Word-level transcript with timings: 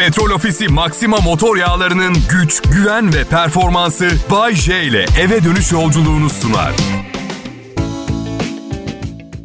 Petrol 0.00 0.30
Ofisi 0.30 0.68
Maxima 0.68 1.16
motor 1.16 1.56
yağlarının 1.56 2.16
güç, 2.30 2.62
güven 2.62 3.14
ve 3.14 3.24
performansı 3.24 4.10
Bay 4.30 4.54
J 4.54 4.84
ile 4.84 5.06
eve 5.20 5.44
dönüş 5.44 5.72
yolculuğunu 5.72 6.30
sunar. 6.30 6.72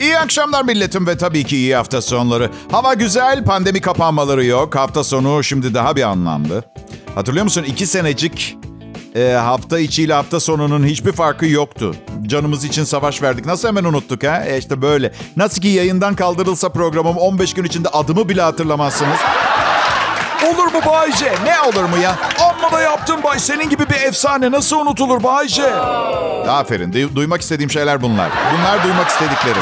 İyi 0.02 0.18
akşamlar 0.20 0.64
milletim 0.64 1.08
ve 1.08 1.18
tabii 1.18 1.44
ki 1.44 1.58
iyi 1.58 1.76
hafta 1.76 2.02
sonları. 2.02 2.52
Hava 2.72 2.94
güzel, 2.94 3.44
pandemi 3.44 3.82
kapanmaları 3.82 4.46
yok. 4.46 4.76
Hafta 4.76 5.04
sonu 5.04 5.44
şimdi 5.44 5.74
daha 5.74 5.96
bir 5.96 6.02
anlamlı. 6.04 6.64
Hatırlıyor 7.16 7.44
musun? 7.44 7.64
İki 7.68 7.88
senecik 7.88 8.58
e, 9.16 9.32
hafta 9.32 9.80
içiyle 9.80 10.14
hafta 10.14 10.40
sonunun 10.40 10.86
hiçbir 10.86 11.12
farkı 11.12 11.46
yoktu. 11.46 11.96
Canımız 12.28 12.64
için 12.64 12.84
savaş 12.84 13.22
verdik. 13.22 13.46
Nasıl 13.46 13.68
hemen 13.68 13.84
unuttuk 13.84 14.24
ha? 14.24 14.44
E 14.46 14.58
işte 14.58 14.82
böyle. 14.82 15.12
Nasıl 15.38 15.62
ki 15.62 15.68
yayından 15.68 16.16
kaldırılsa 16.16 16.70
programım 16.70 17.18
15 17.18 17.54
gün 17.54 17.64
içinde 17.64 17.90
adımı 17.90 18.30
bile 18.30 18.42
hatırlamazsınız. 18.42 19.20
Olur 20.44 20.66
mu 20.74 20.82
Bayce? 20.86 21.34
Ne 21.46 21.62
olur 21.62 21.84
mu 21.84 21.98
ya? 21.98 22.16
Amma 22.40 22.72
da 22.72 22.82
yaptın 22.82 23.24
Bay. 23.24 23.40
Senin 23.40 23.70
gibi 23.70 23.90
bir 23.90 24.02
efsane 24.02 24.52
nasıl 24.52 24.78
unutulur 24.80 25.24
Bayce? 25.24 25.74
Aferin. 26.50 26.94
Du- 26.94 27.16
duymak 27.16 27.42
istediğim 27.42 27.72
şeyler 27.72 28.02
bunlar. 28.02 28.30
Bunlar 28.58 28.84
duymak 28.84 29.10
istediklerim. 29.10 29.62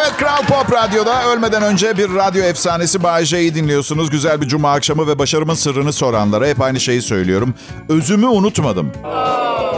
Evet 0.00 0.12
Kral 0.18 0.42
Pop 0.42 0.72
Radyo'da 0.72 1.24
ölmeden 1.24 1.62
önce 1.62 1.96
bir 1.98 2.14
radyo 2.14 2.42
efsanesi 2.44 3.02
Bay 3.02 3.24
J'yi 3.24 3.54
dinliyorsunuz. 3.54 4.10
Güzel 4.10 4.40
bir 4.40 4.48
cuma 4.48 4.72
akşamı 4.72 5.06
ve 5.06 5.18
başarımın 5.18 5.54
sırrını 5.54 5.92
soranlara 5.92 6.46
hep 6.46 6.60
aynı 6.60 6.80
şeyi 6.80 7.02
söylüyorum. 7.02 7.54
Özümü 7.88 8.26
unutmadım. 8.26 8.92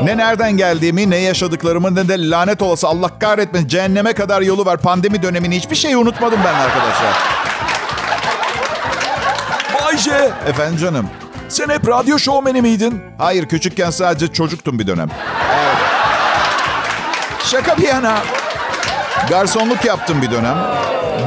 Ne 0.02 0.16
nereden 0.16 0.52
geldiğimi, 0.56 1.10
ne 1.10 1.16
yaşadıklarımı, 1.16 1.94
ne 1.94 2.08
de 2.08 2.30
lanet 2.30 2.62
olası 2.62 2.88
Allah 2.88 3.18
kahretmesin 3.18 3.68
cehenneme 3.68 4.12
kadar 4.12 4.42
yolu 4.42 4.64
var. 4.66 4.76
Pandemi 4.78 5.22
dönemini 5.22 5.56
hiçbir 5.56 5.76
şeyi 5.76 5.96
unutmadım 5.96 6.38
ben 6.44 6.54
arkadaşlar. 6.54 7.12
Bayce. 9.88 10.30
Efendim 10.46 10.78
canım. 10.78 11.06
Sen 11.48 11.68
hep 11.68 11.88
radyo 11.88 12.18
şovmeni 12.18 12.62
miydin? 12.62 13.02
Hayır, 13.18 13.46
küçükken 13.46 13.90
sadece 13.90 14.28
çocuktum 14.32 14.78
bir 14.78 14.86
dönem. 14.86 15.08
Evet. 15.54 15.76
Şaka 17.44 17.76
bir 17.76 17.82
yana. 17.82 18.18
Garsonluk 19.28 19.84
yaptım 19.84 20.22
bir 20.22 20.30
dönem. 20.30 20.56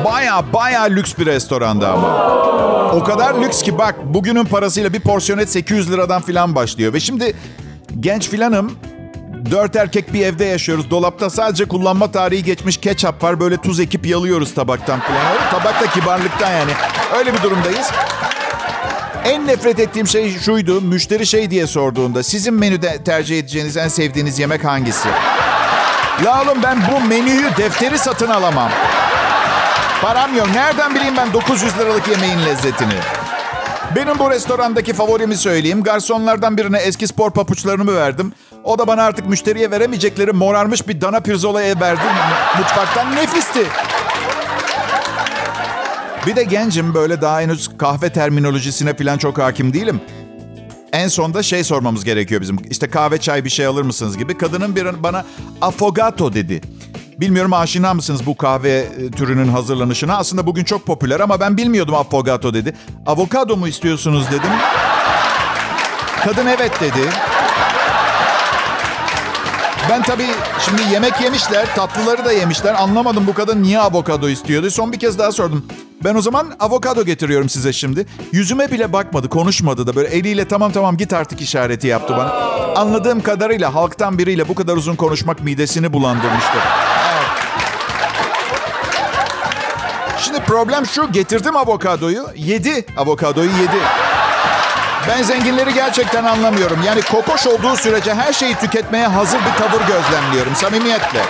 Baya 0.05 0.53
baya 0.53 0.81
lüks 0.81 1.17
bir 1.19 1.25
restoranda 1.25 1.91
ama. 1.91 2.33
O 2.93 3.03
kadar 3.03 3.41
lüks 3.41 3.61
ki 3.61 3.77
bak 3.77 3.95
bugünün 4.03 4.45
parasıyla 4.45 4.93
bir 4.93 4.99
porsiyonet 4.99 5.49
800 5.49 5.91
liradan 5.91 6.21
filan 6.21 6.55
başlıyor. 6.55 6.93
Ve 6.93 6.99
şimdi 6.99 7.35
genç 7.99 8.29
filanım. 8.29 8.71
Dört 9.51 9.75
erkek 9.75 10.13
bir 10.13 10.25
evde 10.25 10.45
yaşıyoruz. 10.45 10.89
Dolapta 10.89 11.29
sadece 11.29 11.65
kullanma 11.65 12.11
tarihi 12.11 12.43
geçmiş 12.43 12.77
ketçap 12.77 13.23
var. 13.23 13.39
Böyle 13.39 13.57
tuz 13.57 13.79
ekip 13.79 14.05
yalıyoruz 14.05 14.53
tabaktan 14.53 14.99
filan. 14.99 15.31
Öyle 15.31 15.49
tabakta 15.51 15.87
kibarlıktan 15.99 16.51
yani. 16.51 16.71
Öyle 17.17 17.33
bir 17.33 17.41
durumdayız. 17.43 17.91
En 19.25 19.47
nefret 19.47 19.79
ettiğim 19.79 20.07
şey 20.07 20.39
şuydu. 20.39 20.81
Müşteri 20.81 21.25
şey 21.25 21.51
diye 21.51 21.67
sorduğunda 21.67 22.23
sizin 22.23 22.53
menüde 22.53 23.03
tercih 23.03 23.39
edeceğiniz 23.39 23.77
en 23.77 23.87
sevdiğiniz 23.87 24.39
yemek 24.39 24.65
hangisi? 24.65 25.09
La 26.25 26.41
oğlum 26.43 26.63
ben 26.63 26.79
bu 26.91 27.07
menüyü 27.07 27.49
defteri 27.57 27.97
satın 27.97 28.29
alamam. 28.29 28.71
Param 30.01 30.37
yok. 30.37 30.47
Nereden 30.55 30.95
bileyim 30.95 31.17
ben 31.17 31.33
900 31.33 31.77
liralık 31.77 32.07
yemeğin 32.07 32.45
lezzetini? 32.45 32.93
Benim 33.95 34.19
bu 34.19 34.31
restorandaki 34.31 34.93
favorimi 34.93 35.37
söyleyeyim. 35.37 35.83
Garsonlardan 35.83 36.57
birine 36.57 36.77
eski 36.77 37.07
spor 37.07 37.31
papuçlarımı 37.31 37.95
verdim. 37.95 38.33
O 38.63 38.79
da 38.79 38.87
bana 38.87 39.03
artık 39.03 39.29
müşteriye 39.29 39.71
veremeyecekleri 39.71 40.31
morarmış 40.31 40.87
bir 40.87 41.01
dana 41.01 41.19
pirzolaya 41.19 41.79
verdi. 41.79 42.01
Mutfaktan 42.57 43.15
nefisti. 43.15 43.67
Bir 46.27 46.35
de 46.35 46.43
gencim 46.43 46.93
böyle 46.93 47.21
daha 47.21 47.41
henüz 47.41 47.77
kahve 47.77 48.09
terminolojisine 48.09 48.93
falan 48.93 49.17
çok 49.17 49.37
hakim 49.37 49.73
değilim. 49.73 50.01
En 50.93 51.07
sonda 51.07 51.43
şey 51.43 51.63
sormamız 51.63 52.03
gerekiyor 52.03 52.41
bizim. 52.41 52.57
İşte 52.69 52.89
kahve 52.89 53.17
çay 53.17 53.45
bir 53.45 53.49
şey 53.49 53.65
alır 53.65 53.81
mısınız 53.81 54.17
gibi. 54.17 54.37
Kadının 54.37 54.75
bir 54.75 55.03
bana 55.03 55.25
affogato 55.61 56.33
dedi. 56.33 56.61
Bilmiyorum 57.19 57.53
aşina 57.53 57.93
mısınız 57.93 58.25
bu 58.25 58.37
kahve 58.37 58.69
e, 58.71 59.11
türünün 59.11 59.47
hazırlanışına? 59.47 60.17
Aslında 60.17 60.45
bugün 60.45 60.63
çok 60.63 60.85
popüler 60.85 61.19
ama 61.19 61.39
ben 61.39 61.57
bilmiyordum 61.57 61.95
affogato 61.95 62.53
dedi. 62.53 62.73
Avokado 63.05 63.57
mu 63.57 63.67
istiyorsunuz 63.67 64.27
dedim. 64.27 64.51
Kadın 66.23 66.45
evet 66.45 66.71
dedi. 66.81 67.09
Ben 69.89 70.01
tabii 70.03 70.27
şimdi 70.65 70.81
yemek 70.93 71.21
yemişler, 71.21 71.75
tatlıları 71.75 72.25
da 72.25 72.31
yemişler. 72.31 72.73
Anlamadım 72.73 73.27
bu 73.27 73.33
kadın 73.33 73.63
niye 73.63 73.79
avokado 73.79 74.29
istiyordu. 74.29 74.71
Son 74.71 74.91
bir 74.91 74.99
kez 74.99 75.19
daha 75.19 75.31
sordum. 75.31 75.65
Ben 76.03 76.15
o 76.15 76.21
zaman 76.21 76.47
avokado 76.59 77.03
getiriyorum 77.05 77.49
size 77.49 77.73
şimdi. 77.73 78.05
Yüzüme 78.31 78.71
bile 78.71 78.93
bakmadı, 78.93 79.29
konuşmadı 79.29 79.87
da 79.87 79.95
böyle 79.95 80.07
eliyle 80.07 80.47
tamam 80.47 80.71
tamam 80.71 80.97
git 80.97 81.13
artık 81.13 81.41
işareti 81.41 81.87
yaptı 81.87 82.13
bana. 82.17 82.29
Anladığım 82.75 83.21
kadarıyla 83.21 83.75
halktan 83.75 84.17
biriyle 84.17 84.47
bu 84.47 84.55
kadar 84.55 84.77
uzun 84.77 84.95
konuşmak 84.95 85.43
midesini 85.43 85.93
bulandırmıştı. 85.93 86.57
Şimdi 90.19 90.39
problem 90.39 90.85
şu, 90.85 91.11
getirdim 91.11 91.55
avokadoyu, 91.55 92.25
yedi. 92.35 92.85
Avokadoyu 92.97 93.49
yedi. 93.49 93.77
Ben 95.07 95.23
zenginleri 95.23 95.73
gerçekten 95.73 96.23
anlamıyorum. 96.23 96.79
Yani 96.85 97.01
kokoş 97.01 97.47
olduğu 97.47 97.75
sürece 97.75 98.13
her 98.13 98.33
şeyi 98.33 98.55
tüketmeye 98.55 99.07
hazır 99.07 99.39
bir 99.39 99.63
tavır 99.63 99.87
gözlemliyorum 99.87 100.55
samimiyetle. 100.55 101.21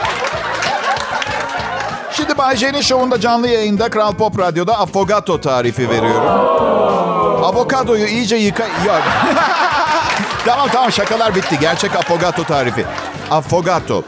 Şimdi 2.12 2.38
Bay 2.38 2.58
J'nin 2.58 2.82
şovunda 2.82 3.20
canlı 3.20 3.48
yayında 3.48 3.90
Kral 3.90 4.14
Pop 4.14 4.40
Radyo'da 4.40 4.80
affogato 4.80 5.42
tarifi 5.42 5.90
veriyorum. 5.90 6.30
Avokadoyu 7.44 8.06
iyice 8.06 8.36
yıka... 8.36 8.64
Yok. 8.64 9.02
tamam 10.46 10.70
tamam 10.74 10.92
şakalar 10.92 11.36
bitti. 11.36 11.58
Gerçek 11.60 11.96
affogato 11.96 12.44
tarifi. 12.44 12.86
Affogato. 13.32 14.04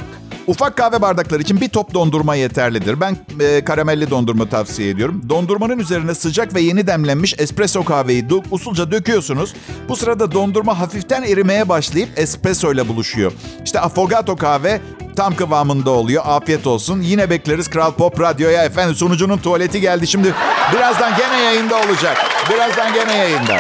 Ufak 0.48 0.78
kahve 0.78 1.02
bardakları 1.02 1.42
için 1.42 1.62
bir 1.62 1.70
top 1.70 1.94
dondurma 1.94 2.36
yeterlidir. 2.36 3.02
Ben 3.02 3.18
e, 3.40 3.66
karamelli 3.66 4.10
dondurma 4.10 4.50
tavsiye 4.50 4.90
ediyorum. 4.90 5.22
Dondurmanın 5.30 5.80
üzerine 5.80 6.16
sıcak 6.16 6.56
ve 6.56 6.62
yeni 6.62 6.88
demlenmiş 6.88 7.36
espresso 7.38 7.84
kahveyi 7.84 8.30
dök, 8.30 8.44
usulca 8.52 8.92
döküyorsunuz. 8.92 9.54
Bu 9.90 9.96
sırada 9.96 10.32
dondurma 10.32 10.80
hafiften 10.80 11.24
erimeye 11.24 11.70
başlayıp 11.70 12.10
espresso 12.16 12.74
ile 12.74 12.88
buluşuyor. 12.88 13.32
İşte 13.66 13.80
affogato 13.80 14.36
kahve 14.36 14.82
tam 15.16 15.36
kıvamında 15.36 15.92
oluyor. 15.92 16.24
Afiyet 16.26 16.68
olsun. 16.68 17.02
Yine 17.02 17.30
bekleriz 17.30 17.70
Kral 17.70 17.92
Pop 17.92 18.20
Radyo'ya. 18.20 18.64
Efendim 18.64 18.96
sunucunun 18.96 19.38
tuvaleti 19.38 19.82
geldi. 19.82 20.08
Şimdi 20.08 20.34
birazdan 20.74 21.14
gene 21.18 21.42
yayında 21.44 21.76
olacak. 21.76 22.18
Birazdan 22.50 22.94
gene 22.94 23.18
yayında. 23.18 23.58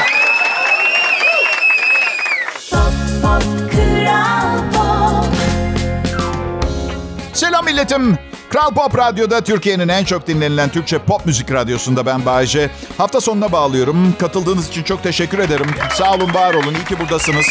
Milletim. 7.65 8.17
Kral 8.49 8.73
Pop 8.73 8.97
Radyo'da 8.97 9.41
Türkiye'nin 9.41 9.87
en 9.87 10.03
çok 10.03 10.27
dinlenilen 10.27 10.69
Türkçe 10.69 10.97
pop 10.97 11.25
müzik 11.25 11.51
radyosunda 11.51 12.05
ben 12.05 12.25
Bayece. 12.25 12.69
Hafta 12.97 13.21
sonuna 13.21 13.51
bağlıyorum. 13.51 14.15
Katıldığınız 14.19 14.69
için 14.69 14.83
çok 14.83 15.03
teşekkür 15.03 15.39
ederim. 15.39 15.67
Sağ 15.93 16.13
olun, 16.13 16.33
var 16.33 16.53
olun. 16.53 16.73
İyi 16.73 16.85
ki 16.85 16.99
buradasınız. 16.99 17.45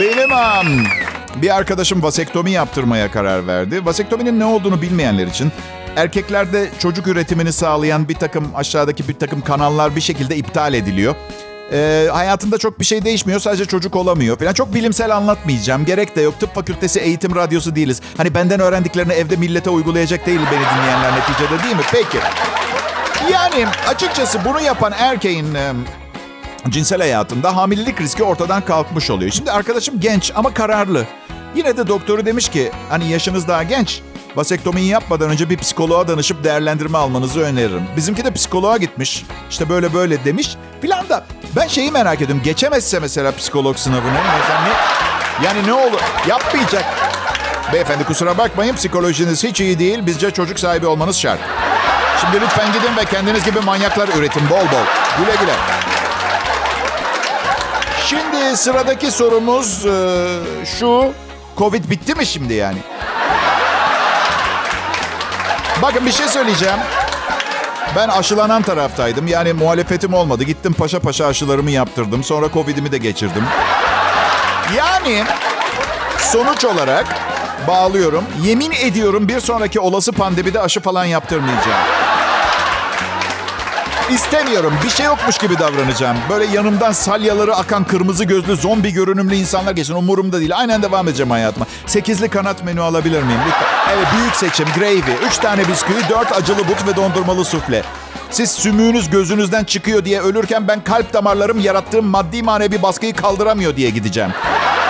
Benim 0.00 0.32
am, 0.32 0.66
bir 1.42 1.56
arkadaşım 1.56 2.02
vasektomi 2.02 2.50
yaptırmaya 2.50 3.10
karar 3.10 3.46
verdi. 3.46 3.86
Vasektominin 3.86 4.40
ne 4.40 4.44
olduğunu 4.44 4.82
bilmeyenler 4.82 5.26
için 5.26 5.52
erkeklerde 5.96 6.70
çocuk 6.78 7.06
üretimini 7.06 7.52
sağlayan 7.52 8.08
bir 8.08 8.14
takım 8.14 8.50
aşağıdaki 8.54 9.08
bir 9.08 9.14
takım 9.14 9.40
kanallar 9.40 9.96
bir 9.96 10.00
şekilde 10.00 10.36
iptal 10.36 10.74
ediliyor. 10.74 11.14
Ee, 11.72 12.08
hayatında 12.12 12.58
çok 12.58 12.80
bir 12.80 12.84
şey 12.84 13.04
değişmiyor. 13.04 13.40
Sadece 13.40 13.64
çocuk 13.66 13.96
olamıyor 13.96 14.38
falan. 14.38 14.52
Çok 14.52 14.74
bilimsel 14.74 15.16
anlatmayacağım. 15.16 15.84
Gerek 15.84 16.16
de 16.16 16.20
yok. 16.20 16.40
Tıp 16.40 16.54
fakültesi 16.54 17.00
eğitim 17.00 17.36
radyosu 17.36 17.74
değiliz. 17.76 18.00
Hani 18.16 18.34
benden 18.34 18.60
öğrendiklerini 18.60 19.12
evde 19.12 19.36
millete 19.36 19.70
uygulayacak 19.70 20.26
değil 20.26 20.40
beni 20.52 20.78
dinleyenler 20.78 21.12
neticede 21.12 21.62
değil 21.64 21.76
mi? 21.76 21.82
Peki. 21.92 22.18
Yani 23.32 23.66
açıkçası 23.88 24.38
bunu 24.44 24.60
yapan 24.60 24.92
erkeğin 24.98 25.54
e, 25.54 25.72
cinsel 26.68 26.98
hayatında 26.98 27.56
hamilelik 27.56 28.00
riski 28.00 28.24
ortadan 28.24 28.64
kalkmış 28.64 29.10
oluyor. 29.10 29.30
Şimdi 29.30 29.52
arkadaşım 29.52 30.00
genç 30.00 30.32
ama 30.34 30.54
kararlı. 30.54 31.04
Yine 31.56 31.76
de 31.76 31.86
doktoru 31.86 32.26
demiş 32.26 32.48
ki 32.48 32.70
hani 32.88 33.10
yaşınız 33.10 33.48
daha 33.48 33.62
genç. 33.62 34.00
Vasektomiyi 34.36 34.86
yapmadan 34.86 35.30
önce 35.30 35.50
bir 35.50 35.56
psikoloğa 35.56 36.08
danışıp 36.08 36.44
değerlendirme 36.44 36.98
almanızı 36.98 37.40
öneririm. 37.40 37.82
Bizimki 37.96 38.24
de 38.24 38.30
psikoloğa 38.30 38.76
gitmiş. 38.76 39.24
İşte 39.50 39.68
böyle 39.68 39.94
böyle 39.94 40.24
demiş. 40.24 40.56
Filan 40.80 41.08
da 41.08 41.26
ben 41.58 41.68
şeyi 41.68 41.90
merak 41.90 42.22
ediyorum. 42.22 42.42
Geçemezse 42.44 42.98
mesela 42.98 43.36
psikolog 43.36 43.76
sınavını. 43.76 44.18
Mesela 44.38 44.60
ne, 44.60 45.46
yani 45.46 45.66
ne 45.66 45.72
olur? 45.72 46.00
Yapmayacak. 46.28 46.84
Beyefendi 47.72 48.04
kusura 48.04 48.38
bakmayın 48.38 48.74
psikolojiniz 48.74 49.44
hiç 49.44 49.60
iyi 49.60 49.78
değil. 49.78 50.06
Bizce 50.06 50.30
çocuk 50.30 50.58
sahibi 50.58 50.86
olmanız 50.86 51.16
şart. 51.18 51.38
Şimdi 52.20 52.40
lütfen 52.40 52.72
gidin 52.72 52.96
ve 52.96 53.04
kendiniz 53.04 53.44
gibi 53.44 53.60
manyaklar 53.60 54.08
üretin 54.08 54.50
bol 54.50 54.56
bol. 54.56 54.84
Güle 55.18 55.36
güle. 55.40 55.52
Şimdi 58.06 58.56
sıradaki 58.56 59.10
sorumuz 59.10 59.86
e, 59.86 60.26
şu. 60.78 61.12
Covid 61.58 61.90
bitti 61.90 62.14
mi 62.14 62.26
şimdi 62.26 62.54
yani? 62.54 62.78
Bakın 65.82 66.06
bir 66.06 66.12
şey 66.12 66.28
söyleyeceğim. 66.28 66.78
Ben 67.98 68.08
aşılanan 68.08 68.62
taraftaydım. 68.62 69.26
Yani 69.26 69.52
muhalefetim 69.52 70.14
olmadı. 70.14 70.44
Gittim 70.44 70.72
paşa 70.72 71.00
paşa 71.00 71.26
aşılarımı 71.26 71.70
yaptırdım. 71.70 72.24
Sonra 72.24 72.46
Covid'imi 72.54 72.92
de 72.92 72.98
geçirdim. 72.98 73.44
Yani 74.76 75.24
sonuç 76.18 76.64
olarak 76.64 77.06
bağlıyorum. 77.68 78.24
Yemin 78.42 78.72
ediyorum 78.72 79.28
bir 79.28 79.40
sonraki 79.40 79.80
olası 79.80 80.12
pandemide 80.12 80.60
aşı 80.60 80.80
falan 80.80 81.04
yaptırmayacağım. 81.04 81.86
İstemiyorum. 84.10 84.74
Bir 84.84 84.88
şey 84.88 85.06
yokmuş 85.06 85.38
gibi 85.38 85.58
davranacağım. 85.58 86.16
Böyle 86.30 86.44
yanımdan 86.44 86.92
salyaları 86.92 87.56
akan 87.56 87.84
kırmızı 87.84 88.24
gözlü 88.24 88.56
zombi 88.56 88.92
görünümlü 88.92 89.34
insanlar 89.34 89.72
geçsin. 89.72 89.94
Umurumda 89.94 90.40
değil. 90.40 90.56
Aynen 90.56 90.82
devam 90.82 91.08
edeceğim 91.08 91.30
hayatıma. 91.30 91.66
Sekizli 91.86 92.28
kanat 92.28 92.64
menü 92.64 92.80
alabilir 92.80 93.22
miyim? 93.22 93.40
Evet 93.94 94.06
büyük 94.16 94.36
seçim. 94.36 94.66
Gravy. 94.78 95.00
Üç 95.26 95.38
tane 95.38 95.68
bisküvi, 95.68 96.00
dört 96.08 96.32
acılı 96.32 96.58
but 96.58 96.86
ve 96.86 96.96
dondurmalı 96.96 97.44
sufle. 97.44 97.82
Siz 98.30 98.50
sümüğünüz 98.50 99.10
gözünüzden 99.10 99.64
çıkıyor 99.64 100.04
diye 100.04 100.20
ölürken 100.20 100.68
ben 100.68 100.84
kalp 100.84 101.12
damarlarım 101.12 101.60
yarattığım 101.60 102.06
maddi 102.06 102.42
manevi 102.42 102.82
baskıyı 102.82 103.14
kaldıramıyor 103.14 103.76
diye 103.76 103.90
gideceğim. 103.90 104.30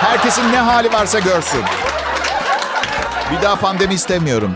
Herkesin 0.01 0.51
ne 0.51 0.57
hali 0.57 0.93
varsa 0.93 1.19
görsün. 1.19 1.61
Bir 3.31 3.41
daha 3.41 3.55
pandemi 3.55 3.93
istemiyorum. 3.93 4.55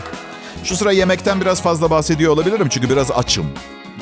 Şu 0.63 0.75
sıra 0.75 0.91
yemekten 0.91 1.41
biraz 1.41 1.61
fazla 1.61 1.89
bahsediyor 1.89 2.33
olabilirim 2.33 2.69
çünkü 2.69 2.89
biraz 2.89 3.11
açım. 3.11 3.45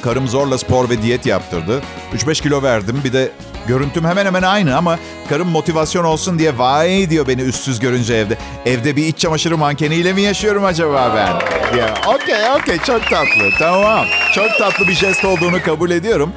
Karım 0.03 0.27
zorla 0.27 0.57
spor 0.57 0.89
ve 0.89 1.01
diyet 1.01 1.25
yaptırdı. 1.25 1.81
3-5 2.15 2.41
kilo 2.41 2.63
verdim. 2.63 3.01
Bir 3.03 3.13
de 3.13 3.31
görüntüm 3.67 4.05
hemen 4.05 4.25
hemen 4.25 4.41
aynı 4.41 4.77
ama 4.77 4.99
karım 5.29 5.47
motivasyon 5.47 6.03
olsun 6.03 6.39
diye 6.39 6.57
vay 6.57 7.09
diyor 7.09 7.27
beni 7.27 7.41
üstsüz 7.41 7.79
görünce 7.79 8.13
evde. 8.13 8.37
Evde 8.65 8.95
bir 8.95 9.05
iç 9.05 9.17
çamaşırı 9.17 9.57
mankeniyle 9.57 10.13
mi 10.13 10.21
yaşıyorum 10.21 10.65
acaba 10.65 11.11
ben? 11.15 11.27
Ya 11.77 11.93
okey 12.07 12.35
okey 12.61 12.77
çok 12.77 13.09
tatlı 13.09 13.49
tamam. 13.59 14.05
Çok 14.35 14.57
tatlı 14.59 14.87
bir 14.87 14.93
jest 14.93 15.25
olduğunu 15.25 15.61
kabul 15.63 15.91
ediyorum. 15.91 16.33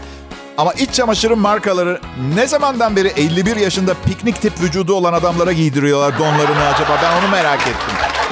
Ama 0.59 0.73
iç 0.73 0.93
çamaşırın 0.93 1.39
markaları 1.39 2.01
ne 2.35 2.47
zamandan 2.47 2.97
beri 2.97 3.09
51 3.09 3.57
yaşında 3.57 3.95
piknik 4.07 4.43
tip 4.43 4.61
vücudu 4.63 4.95
olan 4.95 5.13
adamlara 5.13 5.53
giydiriyorlar 5.53 6.19
donlarını 6.19 6.65
acaba? 6.75 6.99
Ben 7.03 7.23
onu 7.23 7.31
merak 7.31 7.61
ettim. 7.61 8.24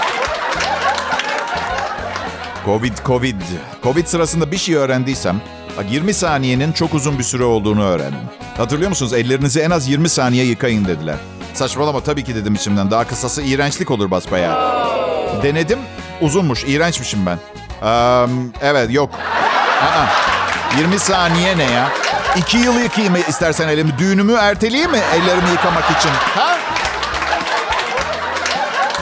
Covid, 2.64 2.92
Covid. 3.06 3.42
Covid 3.82 4.06
sırasında 4.06 4.52
bir 4.52 4.56
şey 4.58 4.74
öğrendiysem, 4.74 5.40
bak 5.76 5.84
20 5.90 6.14
saniyenin 6.14 6.72
çok 6.72 6.94
uzun 6.94 7.18
bir 7.18 7.24
süre 7.24 7.44
olduğunu 7.44 7.84
öğrendim. 7.84 8.20
Hatırlıyor 8.56 8.88
musunuz? 8.88 9.12
Ellerinizi 9.12 9.60
en 9.60 9.70
az 9.70 9.88
20 9.88 10.08
saniye 10.08 10.44
yıkayın 10.44 10.84
dediler. 10.84 11.16
Saçmalama 11.54 12.00
tabii 12.00 12.24
ki 12.24 12.34
dedim 12.34 12.54
içimden. 12.54 12.90
Daha 12.90 13.04
kısası 13.04 13.42
iğrençlik 13.42 13.90
olur 13.90 14.10
basbayağı. 14.10 14.82
Denedim, 15.42 15.78
uzunmuş, 16.20 16.64
iğrençmişim 16.64 17.26
ben. 17.26 17.38
Ee, 17.82 18.26
evet, 18.62 18.90
yok. 18.90 19.10
Aa, 19.82 20.06
20 20.78 20.98
saniye 20.98 21.58
ne 21.58 21.64
ya? 21.70 21.88
İki 22.36 22.58
yıl 22.58 22.78
yıkayayım 22.80 23.16
istersen 23.28 23.68
elimi. 23.68 23.98
Düğünümü 23.98 24.32
erteleyeyim 24.32 24.90
mi 24.90 24.98
ellerimi 25.14 25.50
yıkamak 25.50 25.84
için? 25.98 26.10
Ha? 26.34 26.58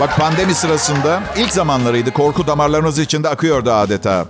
Bak 0.01 0.17
pandemi 0.17 0.55
sırasında 0.55 1.23
ilk 1.37 1.53
zamanlarıydı. 1.53 2.11
Korku 2.11 2.47
damarlarımız 2.47 2.99
içinde 2.99 3.29
akıyordu 3.29 3.73
adeta. 3.73 4.25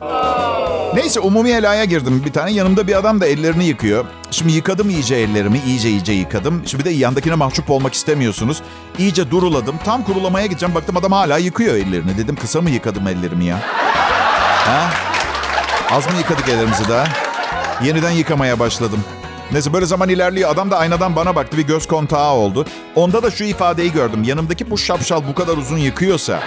Neyse 0.94 1.20
umumi 1.20 1.54
helaya 1.54 1.84
girdim 1.84 2.22
bir 2.26 2.32
tane. 2.32 2.52
Yanımda 2.52 2.86
bir 2.86 2.98
adam 2.98 3.20
da 3.20 3.26
ellerini 3.26 3.64
yıkıyor. 3.64 4.04
Şimdi 4.30 4.52
yıkadım 4.52 4.90
iyice 4.90 5.14
ellerimi. 5.14 5.60
iyice 5.66 5.88
iyice 5.88 6.12
yıkadım. 6.12 6.62
Şimdi 6.66 6.84
de 6.84 6.90
yandakine 6.90 7.34
mahcup 7.34 7.70
olmak 7.70 7.94
istemiyorsunuz. 7.94 8.62
İyice 8.98 9.30
duruladım. 9.30 9.76
Tam 9.84 10.04
kurulamaya 10.04 10.46
gideceğim. 10.46 10.74
Baktım 10.74 10.96
adam 10.96 11.12
hala 11.12 11.38
yıkıyor 11.38 11.74
ellerini. 11.74 12.18
Dedim 12.18 12.36
kısa 12.36 12.60
mı 12.60 12.70
yıkadım 12.70 13.08
ellerimi 13.08 13.44
ya? 13.44 13.58
Ha? 14.66 14.90
Az 15.90 16.06
mı 16.06 16.18
yıkadık 16.18 16.48
ellerimizi 16.48 16.88
daha? 16.88 17.04
Yeniden 17.84 18.10
yıkamaya 18.10 18.58
başladım. 18.58 19.04
Neyse 19.52 19.72
böyle 19.72 19.86
zaman 19.86 20.08
ilerliyor. 20.08 20.50
Adam 20.50 20.70
da 20.70 20.78
aynadan 20.78 21.16
bana 21.16 21.36
baktı. 21.36 21.56
Bir 21.56 21.66
göz 21.66 21.88
kontağı 21.88 22.30
oldu. 22.30 22.66
Onda 22.94 23.22
da 23.22 23.30
şu 23.30 23.44
ifadeyi 23.44 23.92
gördüm. 23.92 24.22
Yanımdaki 24.24 24.70
bu 24.70 24.78
şapşal 24.78 25.22
bu 25.28 25.34
kadar 25.34 25.56
uzun 25.56 25.78
yıkıyorsa... 25.78 26.40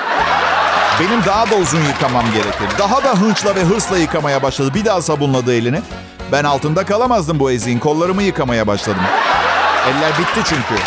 Benim 1.00 1.26
daha 1.26 1.52
da 1.52 1.56
uzun 1.56 1.82
yıkamam 1.82 2.26
gerekir. 2.34 2.78
Daha 2.80 3.04
da 3.04 3.22
hınçla 3.22 3.56
ve 3.56 3.64
hırsla 3.64 3.98
yıkamaya 3.98 4.44
başladı. 4.44 4.72
Bir 4.74 4.86
daha 4.86 5.02
sabunladı 5.02 5.54
elini. 5.54 5.82
Ben 6.32 6.44
altında 6.44 6.86
kalamazdım 6.86 7.40
bu 7.40 7.52
eziğin. 7.52 7.80
Kollarımı 7.80 8.24
yıkamaya 8.24 8.68
başladım. 8.68 9.02
Eller 9.88 10.12
bitti 10.20 10.42
çünkü. 10.46 10.84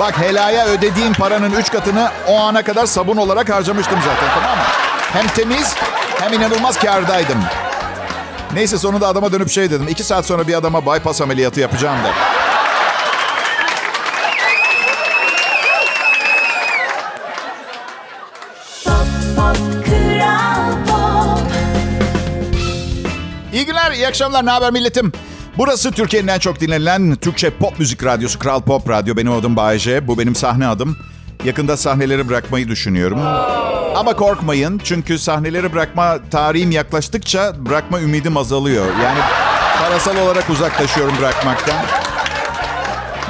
Bak 0.00 0.18
helaya 0.18 0.66
ödediğim 0.66 1.12
paranın 1.12 1.52
üç 1.52 1.72
katını 1.72 2.10
o 2.28 2.40
ana 2.40 2.62
kadar 2.62 2.86
sabun 2.86 3.16
olarak 3.16 3.50
harcamıştım 3.50 3.98
zaten 4.04 4.28
tamam 4.34 4.58
mı? 4.58 4.64
Hem 5.12 5.26
temiz 5.26 5.74
hem 6.20 6.32
inanılmaz 6.32 6.78
kârdaydım. 6.78 7.38
Neyse 8.54 8.78
sonunda 8.78 9.08
adama 9.08 9.32
dönüp 9.32 9.50
şey 9.50 9.70
dedim. 9.70 9.88
İki 9.88 10.02
saat 10.04 10.26
sonra 10.26 10.48
bir 10.48 10.54
adama 10.54 10.86
bypass 10.86 11.20
ameliyatı 11.20 11.60
yapacağım 11.60 11.98
da. 12.04 12.12
İyi 23.52 23.66
günler, 23.66 23.92
iyi 23.92 24.08
akşamlar. 24.08 24.46
Ne 24.46 24.50
haber 24.50 24.72
milletim? 24.72 25.12
Burası 25.58 25.90
Türkiye'nin 25.92 26.28
en 26.28 26.38
çok 26.38 26.60
dinlenilen 26.60 27.16
Türkçe 27.16 27.50
pop 27.50 27.78
müzik 27.78 28.04
radyosu 28.04 28.38
Kral 28.38 28.60
Pop 28.60 28.90
Radyo. 28.90 29.16
Benim 29.16 29.32
adım 29.32 29.56
Bayece. 29.56 30.08
Bu 30.08 30.18
benim 30.18 30.34
sahne 30.34 30.66
adım. 30.66 30.96
Yakında 31.44 31.76
sahneleri 31.76 32.28
bırakmayı 32.28 32.68
düşünüyorum. 32.68 33.18
Ama 33.94 34.16
korkmayın 34.16 34.80
çünkü 34.84 35.18
sahneleri 35.18 35.72
bırakma 35.72 36.18
tarihim 36.30 36.70
yaklaştıkça 36.70 37.52
bırakma 37.66 38.00
ümidim 38.00 38.36
azalıyor. 38.36 38.86
Yani 39.02 39.18
parasal 39.82 40.16
olarak 40.16 40.50
uzaklaşıyorum 40.50 41.14
bırakmaktan. 41.18 41.76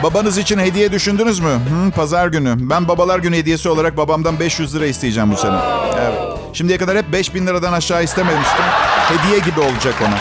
Babanız 0.03 0.39
için 0.39 0.59
hediye 0.59 0.93
düşündünüz 0.93 1.41
mü? 1.41 1.49
Hı, 1.51 1.91
pazar 1.91 2.29
günü. 2.29 2.55
Ben 2.71 2.89
babalar 2.89 3.19
günü 3.19 3.37
hediyesi 3.37 3.69
olarak 3.69 3.97
babamdan 3.97 4.41
500 4.41 4.75
lira 4.75 4.87
isteyeceğim 4.87 5.33
bu 5.33 5.37
sene. 5.37 5.57
Evet. 6.01 6.19
Şimdiye 6.53 6.79
kadar 6.79 6.97
hep 6.97 7.13
5000 7.13 7.47
liradan 7.47 7.73
aşağı 7.73 8.05
istememiştim. 8.05 8.65
Hediye 9.09 9.39
gibi 9.39 9.61
olacak 9.61 9.95
ona. 10.09 10.19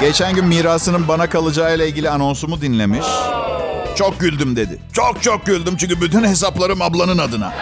Geçen 0.00 0.34
gün 0.34 0.44
mirasının 0.44 1.08
bana 1.08 1.28
kalacağıyla 1.28 1.86
ilgili 1.86 2.10
anonsumu 2.10 2.60
dinlemiş. 2.60 3.06
Çok 3.96 4.20
güldüm 4.20 4.56
dedi. 4.56 4.78
Çok 4.92 5.22
çok 5.22 5.46
güldüm 5.46 5.76
çünkü 5.76 6.00
bütün 6.00 6.24
hesaplarım 6.24 6.82
ablanın 6.82 7.18
adına. 7.18 7.52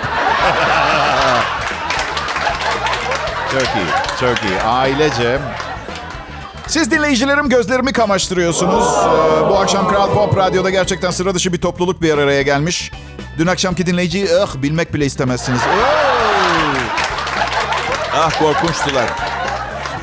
Çok 3.59 3.69
iyi, 3.77 4.21
çok 4.21 4.45
iyi. 4.51 4.63
Ailece. 4.63 5.39
Siz 6.67 6.91
dinleyicilerim 6.91 7.49
gözlerimi 7.49 7.93
kamaştırıyorsunuz. 7.93 8.85
Ee, 8.85 9.49
bu 9.51 9.59
akşam 9.59 9.89
Kral 9.89 10.11
Pop 10.15 10.37
Radyo'da 10.37 10.71
gerçekten 10.71 11.11
sıra 11.11 11.35
dışı 11.35 11.53
bir 11.53 11.61
topluluk 11.61 12.03
bir 12.03 12.19
araya 12.19 12.43
gelmiş. 12.43 12.93
Dün 13.39 13.47
akşamki 13.47 13.87
dinleyiciyi 13.87 14.27
ıh 14.27 14.63
bilmek 14.63 14.95
bile 14.95 15.07
istemezsiniz. 15.07 15.61
Ah 18.15 18.39
korkunçtular. 18.39 19.07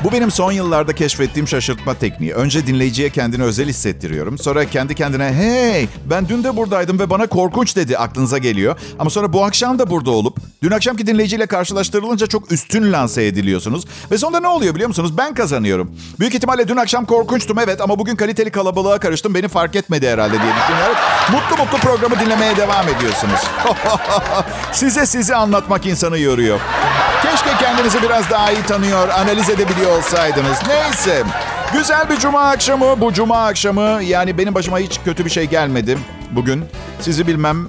Bu 0.04 0.12
benim 0.12 0.30
son 0.30 0.52
yıllarda 0.52 0.92
keşfettiğim 0.94 1.48
şaşırtma 1.48 1.94
tekniği. 1.94 2.34
Önce 2.34 2.66
dinleyiciye 2.66 3.10
kendini 3.10 3.42
özel 3.42 3.68
hissettiriyorum. 3.68 4.38
Sonra 4.38 4.64
kendi 4.64 4.94
kendine 4.94 5.32
hey 5.32 5.88
ben 6.10 6.28
dün 6.28 6.44
de 6.44 6.56
buradaydım 6.56 6.98
ve 6.98 7.10
bana 7.10 7.26
korkunç 7.26 7.76
dedi 7.76 7.98
aklınıza 7.98 8.38
geliyor. 8.38 8.76
Ama 8.98 9.10
sonra 9.10 9.32
bu 9.32 9.44
akşam 9.44 9.78
da 9.78 9.90
burada 9.90 10.10
olup 10.10 10.38
dün 10.62 10.70
akşamki 10.70 11.06
dinleyiciyle 11.06 11.46
karşılaştırılınca 11.46 12.26
çok 12.26 12.52
üstün 12.52 12.92
lanse 12.92 13.26
ediliyorsunuz. 13.26 13.84
Ve 14.10 14.18
sonunda 14.18 14.40
ne 14.40 14.48
oluyor 14.48 14.74
biliyor 14.74 14.88
musunuz? 14.88 15.18
Ben 15.18 15.34
kazanıyorum. 15.34 15.96
Büyük 16.20 16.34
ihtimalle 16.34 16.68
dün 16.68 16.76
akşam 16.76 17.04
korkunçtum 17.04 17.58
evet 17.58 17.80
ama 17.80 17.98
bugün 17.98 18.16
kaliteli 18.16 18.50
kalabalığa 18.50 18.98
karıştım. 18.98 19.34
Beni 19.34 19.48
fark 19.48 19.76
etmedi 19.76 20.08
herhalde 20.08 20.42
diye 20.42 20.52
düşünüyorum. 20.62 20.96
Mutlu 21.32 21.64
mutlu 21.64 21.78
programı 21.78 22.20
dinlemeye 22.20 22.56
devam 22.56 22.88
ediyorsunuz. 22.88 23.40
Size 24.72 25.06
sizi 25.06 25.34
anlatmak 25.34 25.86
insanı 25.86 26.18
yoruyor. 26.18 26.60
Keşke 27.34 27.56
kendinizi 27.58 28.02
biraz 28.02 28.30
daha 28.30 28.52
iyi 28.52 28.62
tanıyor, 28.62 29.08
analiz 29.08 29.50
edebiliyor 29.50 29.98
olsaydınız. 29.98 30.58
Neyse. 30.68 31.22
Güzel 31.72 32.10
bir 32.10 32.16
cuma 32.16 32.40
akşamı. 32.40 33.00
Bu 33.00 33.12
cuma 33.12 33.46
akşamı 33.46 34.02
yani 34.02 34.38
benim 34.38 34.54
başıma 34.54 34.78
hiç 34.78 35.00
kötü 35.04 35.24
bir 35.24 35.30
şey 35.30 35.44
gelmedi 35.44 35.98
bugün. 36.30 36.64
Sizi 37.00 37.26
bilmem, 37.26 37.68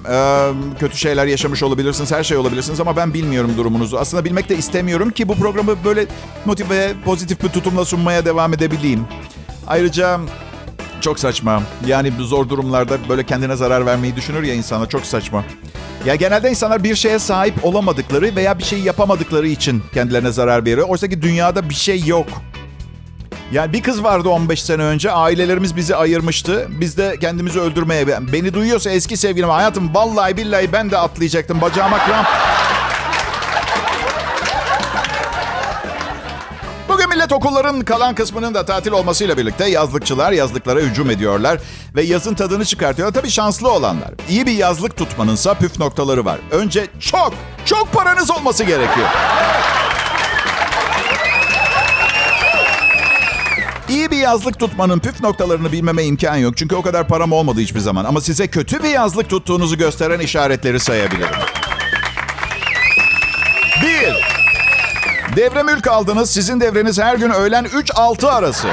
kötü 0.78 0.96
şeyler 0.96 1.26
yaşamış 1.26 1.62
olabilirsiniz, 1.62 2.12
her 2.12 2.24
şey 2.24 2.36
olabilirsiniz 2.36 2.80
ama 2.80 2.96
ben 2.96 3.14
bilmiyorum 3.14 3.54
durumunuzu. 3.56 3.98
Aslında 3.98 4.24
bilmek 4.24 4.48
de 4.48 4.56
istemiyorum 4.56 5.10
ki 5.10 5.28
bu 5.28 5.34
programı 5.34 5.84
böyle 5.84 6.06
motive, 6.44 6.92
pozitif 7.04 7.42
bir 7.42 7.48
tutumla 7.48 7.84
sunmaya 7.84 8.24
devam 8.24 8.54
edebileyim. 8.54 9.06
Ayrıca 9.66 10.20
çok 11.00 11.18
saçma. 11.18 11.62
Yani 11.86 12.12
zor 12.18 12.48
durumlarda 12.48 13.08
böyle 13.08 13.24
kendine 13.24 13.56
zarar 13.56 13.86
vermeyi 13.86 14.16
düşünür 14.16 14.42
ya 14.42 14.54
insana 14.54 14.86
çok 14.86 15.06
saçma. 15.06 15.44
Ya 16.06 16.14
genelde 16.14 16.50
insanlar 16.50 16.84
bir 16.84 16.94
şeye 16.94 17.18
sahip 17.18 17.64
olamadıkları 17.64 18.36
veya 18.36 18.58
bir 18.58 18.64
şey 18.64 18.78
yapamadıkları 18.78 19.48
için 19.48 19.82
kendilerine 19.94 20.32
zarar 20.32 20.64
veriyor. 20.64 20.88
Oysa 20.88 21.08
ki 21.08 21.22
dünyada 21.22 21.68
bir 21.68 21.74
şey 21.74 22.04
yok. 22.04 22.26
Yani 23.52 23.72
bir 23.72 23.82
kız 23.82 24.02
vardı 24.04 24.28
15 24.28 24.62
sene 24.62 24.82
önce. 24.82 25.10
Ailelerimiz 25.10 25.76
bizi 25.76 25.96
ayırmıştı. 25.96 26.66
Biz 26.80 26.98
de 26.98 27.16
kendimizi 27.20 27.60
öldürmeye... 27.60 28.06
Beni 28.32 28.54
duyuyorsa 28.54 28.90
eski 28.90 29.16
sevgilim 29.16 29.48
hayatım 29.48 29.94
vallahi 29.94 30.36
billahi 30.36 30.72
ben 30.72 30.90
de 30.90 30.98
atlayacaktım. 30.98 31.60
Bacağıma 31.60 31.98
kramp. 31.98 32.26
Millet 37.26 37.44
okulların 37.46 37.80
kalan 37.80 38.14
kısmının 38.14 38.54
da 38.54 38.64
tatil 38.64 38.92
olmasıyla 38.92 39.36
birlikte 39.36 39.68
yazlıkçılar 39.70 40.32
yazlıklara 40.32 40.80
hücum 40.80 41.10
ediyorlar 41.10 41.60
ve 41.94 42.02
yazın 42.02 42.34
tadını 42.34 42.64
çıkartıyorlar. 42.64 43.20
Tabii 43.20 43.30
şanslı 43.30 43.70
olanlar. 43.70 44.10
İyi 44.28 44.46
bir 44.46 44.52
yazlık 44.52 44.96
tutmanınsa 44.96 45.54
püf 45.54 45.78
noktaları 45.78 46.24
var. 46.24 46.38
Önce 46.50 46.86
çok, 47.00 47.34
çok 47.64 47.92
paranız 47.92 48.30
olması 48.30 48.64
gerekiyor. 48.64 49.08
İyi 53.88 54.10
bir 54.10 54.18
yazlık 54.18 54.58
tutmanın 54.58 54.98
püf 54.98 55.20
noktalarını 55.20 55.72
bilmeme 55.72 56.04
imkan 56.04 56.36
yok. 56.36 56.56
Çünkü 56.56 56.74
o 56.74 56.82
kadar 56.82 57.08
param 57.08 57.32
olmadı 57.32 57.60
hiçbir 57.60 57.80
zaman. 57.80 58.04
Ama 58.04 58.20
size 58.20 58.46
kötü 58.46 58.82
bir 58.82 58.90
yazlık 58.90 59.28
tuttuğunuzu 59.30 59.78
gösteren 59.78 60.20
işaretleri 60.20 60.80
sayabilirim. 60.80 61.36
Devre 65.36 65.62
mülk 65.62 65.86
aldınız. 65.86 66.30
Sizin 66.30 66.60
devreniz 66.60 66.98
her 66.98 67.14
gün 67.14 67.30
öğlen 67.30 67.64
3-6 67.64 68.28
arası. 68.28 68.68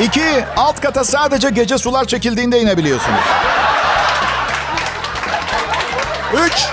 İki, 0.00 0.44
alt 0.56 0.80
kata 0.80 1.04
sadece 1.04 1.50
gece 1.50 1.78
sular 1.78 2.04
çekildiğinde 2.04 2.60
inebiliyorsunuz. 2.60 3.20
Üç, 6.46 6.66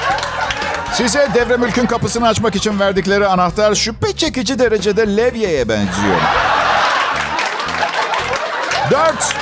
size 0.94 1.28
devre 1.34 1.58
mülkün 1.58 1.86
kapısını 1.86 2.28
açmak 2.28 2.56
için 2.56 2.80
verdikleri 2.80 3.28
anahtar 3.28 3.76
şüphe 3.76 4.16
çekici 4.16 4.60
derecede 4.60 5.18
levyeye 5.18 5.70
benziyor. 5.70 6.22
Dört. 8.92 9.36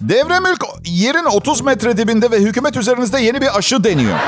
Devre 0.00 0.40
mülk 0.40 0.64
yerin 0.90 1.24
30 1.24 1.60
metre 1.60 1.96
dibinde 1.96 2.30
ve 2.30 2.36
hükümet 2.36 2.76
üzerinizde 2.76 3.20
yeni 3.20 3.40
bir 3.40 3.58
aşı 3.58 3.84
deniyor. 3.84 4.18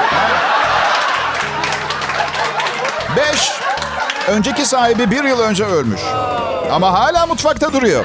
Beş. 3.17 3.53
Önceki 4.29 4.67
sahibi 4.67 5.11
bir 5.11 5.25
yıl 5.25 5.41
önce 5.41 5.65
ölmüş. 5.65 6.01
Ama 6.73 6.93
hala 6.93 7.27
mutfakta 7.27 7.73
duruyor. 7.73 8.05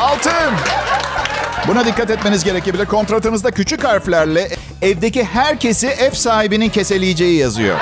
Altı. 0.00 0.30
Buna 1.68 1.84
dikkat 1.84 2.10
etmeniz 2.10 2.44
gerekebilir. 2.44 2.86
Kontratınızda 2.86 3.50
küçük 3.50 3.84
harflerle 3.84 4.48
evdeki 4.82 5.24
herkesi 5.24 5.86
ev 5.86 6.10
sahibinin 6.12 6.68
keseleyeceği 6.68 7.38
yazıyor. 7.38 7.76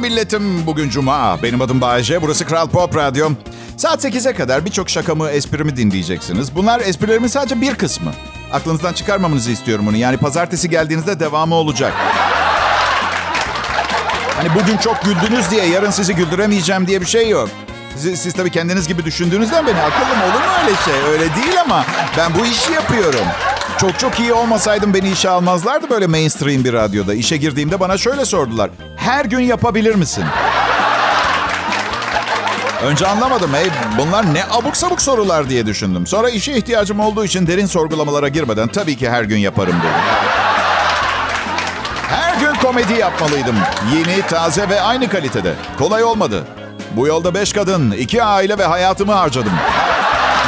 Milletim. 0.00 0.66
Bugün 0.66 0.88
Cuma. 0.90 1.42
Benim 1.42 1.60
adım 1.60 1.80
Bayece. 1.80 2.22
Burası 2.22 2.46
Kral 2.46 2.68
Pop 2.68 2.96
Radyo. 2.96 3.30
Saat 3.76 4.04
8'e 4.04 4.32
kadar 4.34 4.64
birçok 4.64 4.90
şakamı, 4.90 5.28
esprimi 5.28 5.76
dinleyeceksiniz. 5.76 6.54
Bunlar 6.56 6.80
esprilerimin 6.80 7.28
sadece 7.28 7.60
bir 7.60 7.74
kısmı. 7.74 8.10
Aklınızdan 8.52 8.92
çıkarmamanızı 8.92 9.50
istiyorum 9.50 9.86
bunu. 9.86 9.96
Yani 9.96 10.16
pazartesi 10.16 10.70
geldiğinizde 10.70 11.20
devamı 11.20 11.54
olacak. 11.54 11.92
Hani 14.36 14.48
bugün 14.54 14.76
çok 14.76 15.02
güldünüz 15.02 15.50
diye 15.50 15.66
yarın 15.66 15.90
sizi 15.90 16.14
güldüremeyeceğim 16.14 16.86
diye 16.86 17.00
bir 17.00 17.06
şey 17.06 17.28
yok. 17.28 17.48
Siz, 17.96 18.20
siz 18.20 18.34
tabii 18.34 18.50
kendiniz 18.50 18.88
gibi 18.88 19.04
düşündüğünüzden 19.04 19.66
beni 19.66 19.80
akıllım 19.80 20.22
olur 20.22 20.40
mu 20.40 20.52
öyle 20.64 20.76
şey? 20.84 21.12
Öyle 21.12 21.34
değil 21.34 21.60
ama 21.60 21.84
ben 22.18 22.34
bu 22.34 22.46
işi 22.46 22.72
yapıyorum. 22.72 23.26
Çok 23.80 23.98
çok 23.98 24.20
iyi 24.20 24.32
olmasaydım 24.32 24.94
beni 24.94 25.10
işe 25.10 25.28
almazlardı 25.30 25.90
böyle 25.90 26.06
mainstream 26.06 26.64
bir 26.64 26.72
radyoda. 26.72 27.14
İşe 27.14 27.36
girdiğimde 27.36 27.80
bana 27.80 27.98
şöyle 27.98 28.24
sordular. 28.24 28.70
Her 29.10 29.24
gün 29.24 29.40
yapabilir 29.40 29.94
misin? 29.94 30.24
Önce 32.84 33.06
anlamadım. 33.06 33.54
Hey, 33.54 33.66
bunlar 33.98 34.34
ne 34.34 34.44
abuk 34.50 34.76
sabuk 34.76 35.02
sorular 35.02 35.48
diye 35.48 35.66
düşündüm. 35.66 36.06
Sonra 36.06 36.30
işe 36.30 36.52
ihtiyacım 36.52 37.00
olduğu 37.00 37.24
için 37.24 37.46
derin 37.46 37.66
sorgulamalara 37.66 38.28
girmeden 38.28 38.68
tabii 38.68 38.96
ki 38.96 39.10
her 39.10 39.22
gün 39.22 39.36
yaparım 39.36 39.76
dedim. 39.78 39.96
Her 42.08 42.40
gün 42.40 42.54
komedi 42.54 42.92
yapmalıydım. 42.92 43.56
Yeni, 43.94 44.22
taze 44.22 44.68
ve 44.68 44.80
aynı 44.80 45.08
kalitede. 45.08 45.54
Kolay 45.78 46.04
olmadı. 46.04 46.44
Bu 46.96 47.06
yolda 47.06 47.34
beş 47.34 47.52
kadın, 47.52 47.90
iki 47.90 48.22
aile 48.22 48.58
ve 48.58 48.64
hayatımı 48.64 49.12
harcadım. 49.12 49.52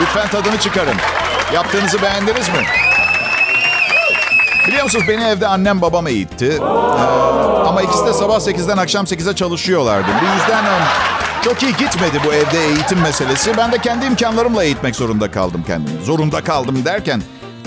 Lütfen 0.00 0.28
tadını 0.28 0.60
çıkarın. 0.60 0.96
Yaptığınızı 1.54 2.02
beğendiniz 2.02 2.48
mi? 2.48 2.64
Biliyor 4.68 4.84
musunuz 4.84 5.04
beni 5.08 5.24
evde 5.24 5.46
annem 5.46 5.82
babam 5.82 6.06
eğitti. 6.06 6.46
Ee, 6.46 7.31
ama 7.72 7.82
ikisi 7.82 8.06
de 8.06 8.12
sabah 8.12 8.36
8'den 8.40 8.76
akşam 8.76 9.04
8'e 9.04 9.36
çalışıyorlardı. 9.36 10.06
Bu 10.22 10.24
yüzden 10.24 10.64
çok 11.44 11.62
iyi 11.62 11.76
gitmedi 11.76 12.20
bu 12.26 12.32
evde 12.32 12.64
eğitim 12.66 13.00
meselesi. 13.00 13.56
Ben 13.56 13.72
de 13.72 13.78
kendi 13.78 14.06
imkanlarımla 14.06 14.64
eğitmek 14.64 14.96
zorunda 14.96 15.30
kaldım 15.30 15.64
kendimi. 15.66 16.04
Zorunda 16.04 16.44
kaldım 16.44 16.84
derken 16.84 17.22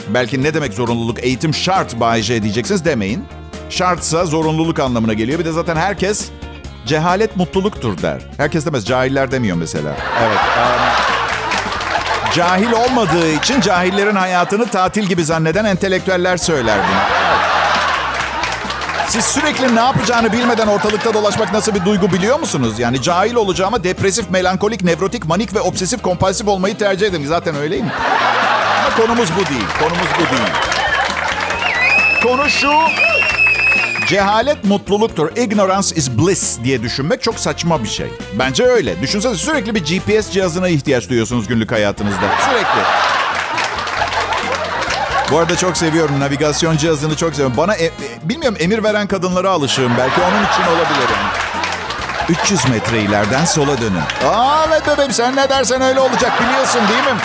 belki 0.08 0.44
ne 0.44 0.54
demek 0.54 0.74
zorunluluk? 0.74 1.24
Eğitim 1.24 1.54
şart 1.54 2.00
Bay 2.00 2.22
J 2.22 2.44
diyeceksiniz 2.44 2.86
demeyin. 2.86 3.26
Şartsa 3.70 4.26
zorunluluk 4.26 4.80
anlamına 4.80 5.14
geliyor. 5.14 5.40
Bir 5.40 5.46
de 5.46 5.52
zaten 5.52 5.76
herkes 5.76 6.30
cehalet 6.86 7.38
mutluluktur 7.38 8.02
der. 8.02 8.22
Herkes 8.38 8.66
demez. 8.66 8.86
Cahiller 8.86 9.32
demiyor 9.32 9.58
mesela. 9.58 9.96
Evet. 10.22 10.38
Um, 10.38 10.86
cahil 12.36 12.72
olmadığı 12.72 13.32
için 13.32 13.62
cahillerin 13.62 14.16
hayatını 14.16 14.68
tatil 14.68 15.04
gibi 15.04 15.26
zanneden 15.26 15.66
entelektüeller 15.66 16.38
söyler 16.38 16.78
bunu. 16.78 17.25
Siz 19.10 19.26
sürekli 19.26 19.76
ne 19.76 19.80
yapacağını 19.80 20.32
bilmeden 20.32 20.68
ortalıkta 20.68 21.14
dolaşmak 21.14 21.54
nasıl 21.54 21.76
bir 21.76 21.86
duygu 21.86 22.12
biliyor 22.12 22.40
musunuz? 22.40 22.80
Yani 22.80 23.02
cahil 23.02 23.36
olacağıma 23.36 23.84
depresif, 23.84 24.30
melankolik, 24.30 24.84
nevrotik, 24.84 25.26
manik 25.26 25.56
ve 25.56 25.62
obsesif 25.62 26.02
kompulsif 26.02 26.48
olmayı 26.48 26.78
tercih 26.78 27.08
ederim. 27.08 27.26
Zaten 27.28 27.56
öyleyim. 27.56 27.86
Ama 28.86 28.96
konumuz 29.06 29.30
bu 29.36 29.50
değil. 29.50 29.66
Konumuz 29.80 30.08
bu 30.16 30.36
değil. 30.36 30.50
Konu 32.24 32.50
şu. 32.50 32.72
Cehalet 34.08 34.64
mutluluktur. 34.64 35.36
Ignorance 35.38 35.96
is 35.96 36.12
bliss 36.12 36.58
diye 36.64 36.84
düşünmek 36.84 37.24
çok 37.24 37.40
saçma 37.40 37.84
bir 37.84 37.88
şey. 37.90 38.08
Bence 38.40 38.64
öyle. 38.64 39.02
Düşünsenize 39.02 39.40
sürekli 39.40 39.76
bir 39.76 39.82
GPS 39.86 40.32
cihazına 40.32 40.68
ihtiyaç 40.68 41.10
duyuyorsunuz 41.10 41.48
günlük 41.48 41.72
hayatınızda. 41.72 42.22
Sürekli. 42.50 42.82
Bu 45.32 45.38
arada 45.40 45.58
çok 45.58 45.78
seviyorum. 45.78 46.20
Navigasyon 46.20 46.78
cihazını 46.78 47.16
çok 47.16 47.32
seviyorum. 47.32 47.58
Bana 47.58 47.76
e, 47.76 47.86
e, 47.86 47.92
bilmiyorum 48.24 48.58
emir 48.62 48.84
veren 48.84 49.08
kadınlara 49.08 49.50
alışığım. 49.50 49.92
Belki 49.98 50.22
onun 50.22 50.46
için 50.46 50.64
olabilirim. 50.72 51.18
300 52.30 52.70
metre 52.70 53.02
ileriden 53.02 53.46
sola 53.46 53.82
dönün. 53.82 54.30
Aa 54.30 54.66
evet 54.68 54.88
bebeğim 54.88 55.12
sen 55.14 55.36
ne 55.36 55.50
dersen 55.50 55.82
öyle 55.82 56.00
olacak 56.00 56.32
biliyorsun 56.42 56.82
değil 56.90 57.16
mi? 57.16 57.22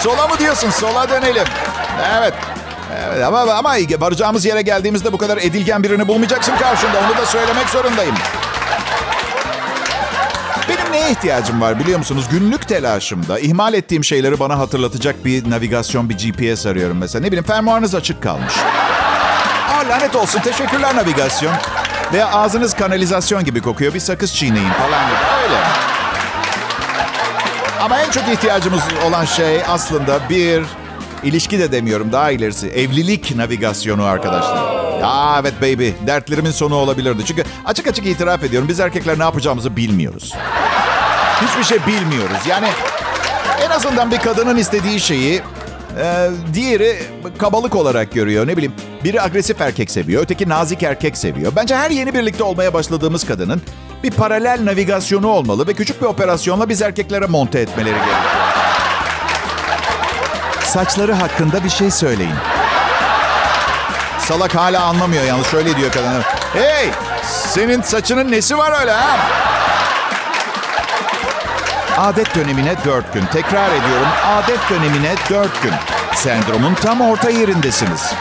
Sola 0.00 0.28
mı 0.28 0.38
diyorsun? 0.38 0.70
Sola 0.70 1.08
dönelim. 1.08 1.44
Evet. 2.18 2.34
Evet 3.06 3.24
ama, 3.24 3.40
ama 3.40 3.76
varacağımız 3.98 4.44
yere 4.44 4.62
geldiğimizde 4.62 5.12
bu 5.12 5.18
kadar 5.18 5.36
edilgen 5.36 5.82
birini 5.82 6.08
bulmayacaksın 6.08 6.56
karşında. 6.56 6.98
Onu 7.08 7.18
da 7.18 7.26
söylemek 7.26 7.68
zorundayım. 7.68 8.14
Benim 10.92 11.00
neye 11.00 11.12
ihtiyacım 11.12 11.60
var 11.60 11.78
biliyor 11.80 11.98
musunuz? 11.98 12.24
Günlük 12.30 12.68
telaşımda 12.68 13.38
ihmal 13.38 13.74
ettiğim 13.74 14.04
şeyleri 14.04 14.40
bana 14.40 14.58
hatırlatacak 14.58 15.24
bir 15.24 15.50
navigasyon, 15.50 16.08
bir 16.10 16.14
GPS 16.18 16.66
arıyorum 16.66 16.98
mesela. 16.98 17.22
Ne 17.22 17.26
bileyim 17.26 17.44
fermuarınız 17.44 17.94
açık 17.94 18.22
kalmış. 18.22 18.54
Aa 19.68 19.88
lanet 19.88 20.16
olsun 20.16 20.40
teşekkürler 20.40 20.96
navigasyon. 20.96 21.52
Veya 22.12 22.28
ağzınız 22.32 22.74
kanalizasyon 22.74 23.44
gibi 23.44 23.60
kokuyor 23.60 23.94
bir 23.94 24.00
sakız 24.00 24.34
çiğneyin 24.34 24.70
falan 24.70 25.06
gibi. 25.06 25.18
Öyle. 25.42 25.60
Ama 27.80 28.00
en 28.00 28.10
çok 28.10 28.28
ihtiyacımız 28.28 28.80
olan 29.08 29.24
şey 29.24 29.60
aslında 29.68 30.20
bir 30.30 30.62
ilişki 31.22 31.58
de 31.58 31.72
demiyorum 31.72 32.12
daha 32.12 32.30
ilerisi. 32.30 32.68
Evlilik 32.68 33.36
navigasyonu 33.36 34.04
arkadaşlar. 34.04 34.78
Aa 35.02 35.38
evet 35.40 35.54
baby. 35.62 35.90
Dertlerimin 36.06 36.50
sonu 36.50 36.74
olabilirdi. 36.74 37.24
Çünkü 37.24 37.44
açık 37.64 37.86
açık 37.86 38.06
itiraf 38.06 38.44
ediyorum. 38.44 38.68
Biz 38.68 38.80
erkekler 38.80 39.18
ne 39.18 39.22
yapacağımızı 39.22 39.76
bilmiyoruz. 39.76 40.34
Hiçbir 41.42 41.64
şey 41.64 41.86
bilmiyoruz. 41.86 42.36
Yani 42.48 42.68
en 43.66 43.70
azından 43.70 44.10
bir 44.10 44.18
kadının 44.18 44.56
istediği 44.56 45.00
şeyi 45.00 45.42
e, 46.00 46.30
diğeri 46.54 46.98
kabalık 47.38 47.74
olarak 47.76 48.12
görüyor. 48.12 48.46
Ne 48.46 48.56
bileyim 48.56 48.74
biri 49.04 49.22
agresif 49.22 49.60
erkek 49.60 49.90
seviyor, 49.90 50.22
öteki 50.22 50.48
nazik 50.48 50.82
erkek 50.82 51.16
seviyor. 51.16 51.52
Bence 51.56 51.76
her 51.76 51.90
yeni 51.90 52.14
birlikte 52.14 52.44
olmaya 52.44 52.74
başladığımız 52.74 53.26
kadının 53.26 53.62
bir 54.02 54.10
paralel 54.10 54.58
navigasyonu 54.64 55.28
olmalı 55.28 55.66
ve 55.66 55.74
küçük 55.74 56.02
bir 56.02 56.06
operasyonla 56.06 56.68
biz 56.68 56.82
erkeklere 56.82 57.26
monte 57.26 57.60
etmeleri 57.60 57.94
gerekiyor. 57.94 58.16
Saçları 60.64 61.12
hakkında 61.12 61.64
bir 61.64 61.70
şey 61.70 61.90
söyleyin. 61.90 62.34
Salak 64.18 64.54
hala 64.54 64.82
anlamıyor 64.82 65.24
yalnız. 65.24 65.46
Şöyle 65.46 65.76
diyor 65.76 65.90
kadın. 65.92 66.22
Hey! 66.52 66.90
Senin 67.22 67.82
saçının 67.82 68.32
nesi 68.32 68.58
var 68.58 68.80
öyle 68.80 68.92
ha? 68.92 69.18
Adet 71.98 72.34
dönemine 72.34 72.74
dört 72.84 73.14
gün. 73.14 73.24
Tekrar 73.32 73.68
ediyorum. 73.68 74.06
Adet 74.26 74.58
dönemine 74.70 75.14
dört 75.30 75.62
gün. 75.62 75.72
Sendromun 76.14 76.74
tam 76.74 77.00
orta 77.00 77.30
yerindesiniz. 77.30 78.12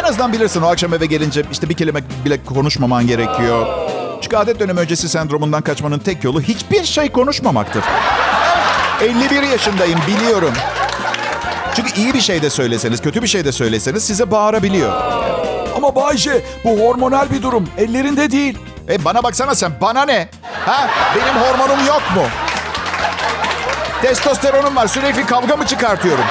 En 0.00 0.04
azından 0.04 0.32
bilirsin 0.32 0.62
o 0.62 0.66
akşam 0.66 0.94
eve 0.94 1.06
gelince 1.06 1.42
işte 1.52 1.68
bir 1.68 1.74
kelime 1.74 2.00
bile 2.24 2.44
konuşmaman 2.44 3.06
gerekiyor. 3.06 3.66
Çünkü 4.22 4.36
adet 4.36 4.60
dönemi 4.60 4.80
öncesi 4.80 5.08
sendromundan 5.08 5.62
kaçmanın 5.62 5.98
tek 5.98 6.24
yolu 6.24 6.40
hiçbir 6.40 6.84
şey 6.84 7.12
konuşmamaktır. 7.12 7.84
51 9.00 9.42
yaşındayım 9.42 10.00
biliyorum. 10.06 10.52
Çünkü 11.74 12.00
iyi 12.00 12.14
bir 12.14 12.20
şey 12.20 12.42
de 12.42 12.50
söyleseniz, 12.50 13.02
kötü 13.02 13.22
bir 13.22 13.28
şey 13.28 13.44
de 13.44 13.52
söyleseniz 13.52 14.04
size 14.04 14.30
bağırabiliyor. 14.30 14.92
Ama 15.76 15.94
Bayce 15.94 16.42
bu 16.64 16.80
hormonal 16.80 17.30
bir 17.30 17.42
durum. 17.42 17.68
Ellerinde 17.78 18.30
değil. 18.30 18.58
E 18.88 19.04
bana 19.04 19.22
baksana 19.22 19.54
sen, 19.54 19.72
bana 19.80 20.04
ne? 20.04 20.28
Ha? 20.66 20.90
Benim 21.16 21.34
hormonum 21.34 21.86
yok 21.86 22.02
mu? 22.14 22.22
Testosteronum 24.02 24.76
var, 24.76 24.86
sürekli 24.86 25.26
kavga 25.26 25.56
mı 25.56 25.66
çıkartıyorum? 25.66 26.24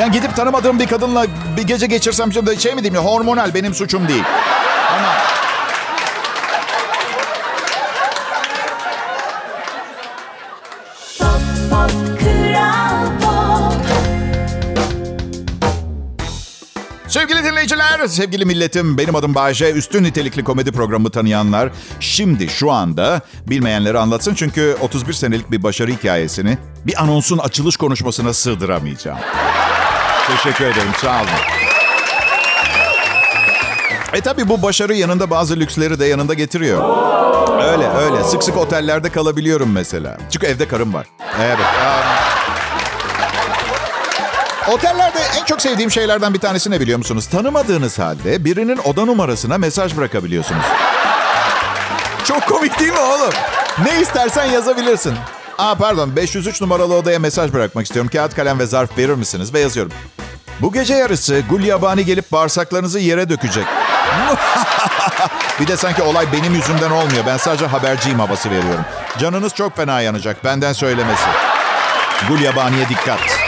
Yani 0.00 0.12
gidip 0.12 0.36
tanımadığım 0.36 0.78
bir 0.78 0.86
kadınla 0.86 1.26
bir 1.56 1.62
gece 1.62 1.86
geçirsem 1.86 2.32
şey 2.32 2.74
mi 2.74 2.82
diyeyim 2.82 2.94
ya 2.94 3.00
hormonal 3.00 3.54
benim 3.54 3.74
suçum 3.74 4.08
değil. 4.08 4.24
Dinleyiciler, 18.04 18.24
sevgili 18.24 18.44
milletim, 18.44 18.98
benim 18.98 19.14
adım 19.14 19.34
Bayece. 19.34 19.72
Üstün 19.72 20.04
nitelikli 20.04 20.44
komedi 20.44 20.72
programı 20.72 21.10
tanıyanlar 21.10 21.70
şimdi 22.00 22.48
şu 22.48 22.70
anda 22.70 23.20
bilmeyenleri 23.46 23.98
anlatsın. 23.98 24.34
Çünkü 24.34 24.76
31 24.80 25.12
senelik 25.12 25.50
bir 25.50 25.62
başarı 25.62 25.90
hikayesini 25.90 26.58
bir 26.86 27.02
anonsun 27.02 27.38
açılış 27.38 27.76
konuşmasına 27.76 28.32
sığdıramayacağım. 28.32 29.18
Teşekkür 30.26 30.64
ederim, 30.64 30.92
sağ 31.00 31.16
olun. 31.16 31.28
E 34.12 34.20
tabi 34.20 34.48
bu 34.48 34.62
başarı 34.62 34.94
yanında 34.94 35.30
bazı 35.30 35.56
lüksleri 35.56 35.98
de 35.98 36.04
yanında 36.04 36.34
getiriyor. 36.34 36.82
Öyle 37.72 37.88
öyle. 37.88 38.24
Sık 38.24 38.42
sık 38.44 38.56
otellerde 38.56 39.10
kalabiliyorum 39.10 39.72
mesela. 39.72 40.18
Çünkü 40.30 40.46
evde 40.46 40.68
karım 40.68 40.94
var. 40.94 41.06
Evet. 41.40 41.58
Um... 41.58 42.43
Otellerde 44.72 45.18
en 45.40 45.44
çok 45.44 45.62
sevdiğim 45.62 45.90
şeylerden 45.90 46.34
bir 46.34 46.38
tanesi 46.38 46.70
ne 46.70 46.80
biliyor 46.80 46.98
musunuz? 46.98 47.26
Tanımadığınız 47.26 47.98
halde 47.98 48.44
birinin 48.44 48.80
oda 48.84 49.04
numarasına 49.04 49.58
mesaj 49.58 49.96
bırakabiliyorsunuz. 49.96 50.64
Çok 52.24 52.46
komik 52.46 52.78
değil 52.78 52.92
mi 52.92 52.98
oğlum? 52.98 53.32
Ne 53.84 54.00
istersen 54.00 54.44
yazabilirsin. 54.44 55.14
Aa 55.58 55.74
pardon 55.74 56.16
503 56.16 56.60
numaralı 56.60 56.94
odaya 56.94 57.18
mesaj 57.18 57.52
bırakmak 57.52 57.84
istiyorum. 57.86 58.10
Kağıt 58.12 58.34
kalem 58.34 58.58
ve 58.58 58.66
zarf 58.66 58.98
verir 58.98 59.14
misiniz? 59.14 59.54
Ve 59.54 59.60
yazıyorum. 59.60 59.92
Bu 60.60 60.72
gece 60.72 60.94
yarısı 60.94 61.42
Gulyabani 61.50 62.04
gelip 62.04 62.32
bağırsaklarınızı 62.32 62.98
yere 62.98 63.28
dökecek. 63.28 63.64
bir 65.60 65.66
de 65.66 65.76
sanki 65.76 66.02
olay 66.02 66.26
benim 66.32 66.54
yüzümden 66.54 66.90
olmuyor. 66.90 67.26
Ben 67.26 67.36
sadece 67.36 67.66
haberciyim 67.66 68.20
havası 68.20 68.50
veriyorum. 68.50 68.84
Canınız 69.18 69.54
çok 69.54 69.76
fena 69.76 70.00
yanacak. 70.00 70.44
Benden 70.44 70.72
söylemesi. 70.72 71.26
Gulyabani'ye 72.28 72.88
dikkat. 72.88 73.43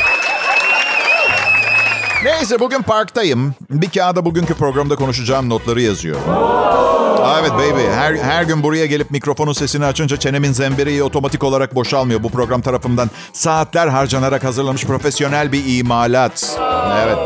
Neyse 2.24 2.60
bugün 2.60 2.82
parktayım. 2.82 3.54
Bir 3.70 3.90
kağıda 3.90 4.24
bugünkü 4.24 4.54
programda 4.54 4.96
konuşacağım 4.96 5.48
notları 5.48 5.80
yazıyor. 5.82 6.16
Aa, 6.28 7.40
evet 7.40 7.52
baby. 7.52 7.82
Her, 7.94 8.14
her 8.14 8.42
gün 8.42 8.62
buraya 8.62 8.86
gelip 8.86 9.10
mikrofonun 9.10 9.52
sesini 9.52 9.84
açınca 9.84 10.16
çenemin 10.16 10.52
zembereği 10.52 11.02
otomatik 11.02 11.44
olarak 11.44 11.74
boşalmıyor. 11.74 12.22
Bu 12.22 12.30
program 12.30 12.60
tarafından 12.60 13.10
saatler 13.32 13.88
harcanarak 13.88 14.44
hazırlanmış 14.44 14.84
profesyonel 14.84 15.52
bir 15.52 15.78
imalat. 15.78 16.58
Evet. 17.04 17.18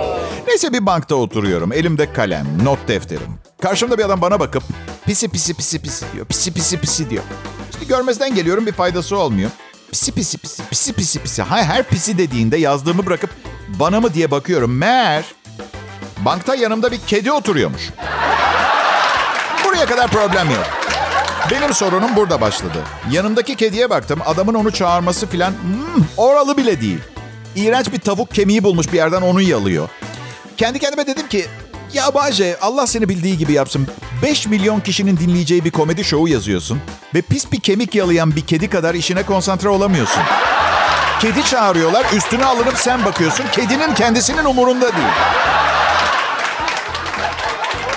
Neyse 0.47 0.73
bir 0.73 0.87
bankta 0.87 1.15
oturuyorum. 1.15 1.73
Elimde 1.73 2.13
kalem, 2.13 2.47
not 2.65 2.79
defterim. 2.89 3.29
Karşımda 3.63 3.99
bir 3.99 4.05
adam 4.05 4.21
bana 4.21 4.41
bakıp 4.41 4.63
pisi 5.07 5.29
pisi 5.29 5.55
pisi 5.55 5.83
pisi 5.83 6.05
diyor. 6.15 6.27
Pisi 6.27 6.55
pisi 6.55 6.81
pisi 6.81 7.11
diyor. 7.11 7.23
İşte 7.71 7.85
görmezden 7.85 8.35
geliyorum 8.35 8.67
bir 8.67 8.73
faydası 8.73 9.19
olmuyor. 9.19 9.51
Pisi 9.91 10.13
pisi 10.13 10.39
pisi 10.39 10.63
pisi 10.71 10.93
pisi 10.93 11.23
pisi. 11.23 11.43
Hayır 11.43 11.67
her 11.67 11.83
pisi 11.83 12.19
dediğinde 12.19 12.57
yazdığımı 12.57 13.07
bırakıp 13.07 13.31
bana 13.69 14.01
mı 14.01 14.15
diye 14.15 14.31
bakıyorum. 14.31 14.79
Meğer 14.79 15.25
bankta 16.19 16.55
yanımda 16.55 16.93
bir 16.93 17.01
kedi 17.07 17.33
oturuyormuş. 17.33 17.91
Buraya 19.65 19.87
kadar 19.87 20.11
problem 20.11 20.51
yok. 20.51 20.67
Benim 21.51 21.75
sorunum 21.75 22.17
burada 22.17 22.41
başladı. 22.41 22.79
Yanımdaki 23.11 23.55
kediye 23.57 23.91
baktım. 23.91 24.21
Adamın 24.27 24.55
onu 24.55 24.71
çağırması 24.71 25.27
filan 25.27 25.51
hmm, 25.51 26.05
oralı 26.17 26.57
bile 26.57 26.81
değil. 26.81 26.99
İğrenç 27.57 27.93
bir 27.93 27.99
tavuk 28.01 28.31
kemiği 28.31 28.65
bulmuş 28.65 28.93
bir 28.93 28.97
yerden 28.97 29.23
onu 29.23 29.43
yalıyor. 29.43 29.89
Kendi 30.57 30.79
kendime 30.79 31.07
dedim 31.07 31.29
ki 31.29 31.47
ya 31.95 32.15
Bahçe 32.15 32.57
Allah 32.61 32.87
seni 32.87 33.09
bildiği 33.09 33.39
gibi 33.39 33.53
yapsın. 33.53 33.87
5 34.23 34.47
milyon 34.47 34.81
kişinin 34.81 35.17
dinleyeceği 35.17 35.65
bir 35.65 35.71
komedi 35.71 36.05
şovu 36.05 36.29
yazıyorsun. 36.29 36.81
Ve 37.15 37.23
pis 37.23 37.53
bir 37.53 37.61
kemik 37.61 37.95
yalayan 37.95 38.37
bir 38.37 38.47
kedi 38.47 38.71
kadar 38.71 38.95
işine 38.95 39.23
konsantre 39.23 39.69
olamıyorsun. 39.69 40.23
Kedi 41.21 41.45
çağırıyorlar, 41.45 42.07
üstüne 42.17 42.45
alınıp 42.45 42.77
sen 42.77 43.05
bakıyorsun. 43.05 43.45
Kedinin 43.53 43.95
kendisinin 43.95 44.45
umurunda 44.45 44.93
değil. 44.93 45.09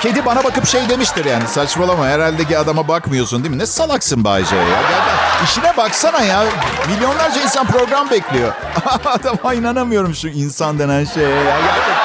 Kedi 0.02 0.26
bana 0.26 0.44
bakıp 0.44 0.68
şey 0.68 0.90
demiştir 0.90 1.26
yani 1.26 1.48
saçmalama 1.48 2.08
herhalde 2.08 2.46
ki 2.46 2.58
adama 2.58 2.88
bakmıyorsun 2.88 3.44
değil 3.44 3.56
mi? 3.56 3.60
Ne 3.60 3.66
salaksın 3.66 4.24
Bayce 4.24 4.56
ya. 4.56 4.64
Gel. 4.64 5.44
İşine 5.44 5.78
baksana 5.78 6.22
ya. 6.22 6.44
Milyonlarca 6.90 7.42
insan 7.42 7.68
program 7.68 8.10
bekliyor. 8.10 8.54
Adama 9.06 9.54
inanamıyorum 9.54 10.16
şu 10.16 10.28
insan 10.28 10.80
denen 10.80 11.06
şeye 11.06 11.30
ya. 11.30 11.44
Gerçekten. 11.44 12.03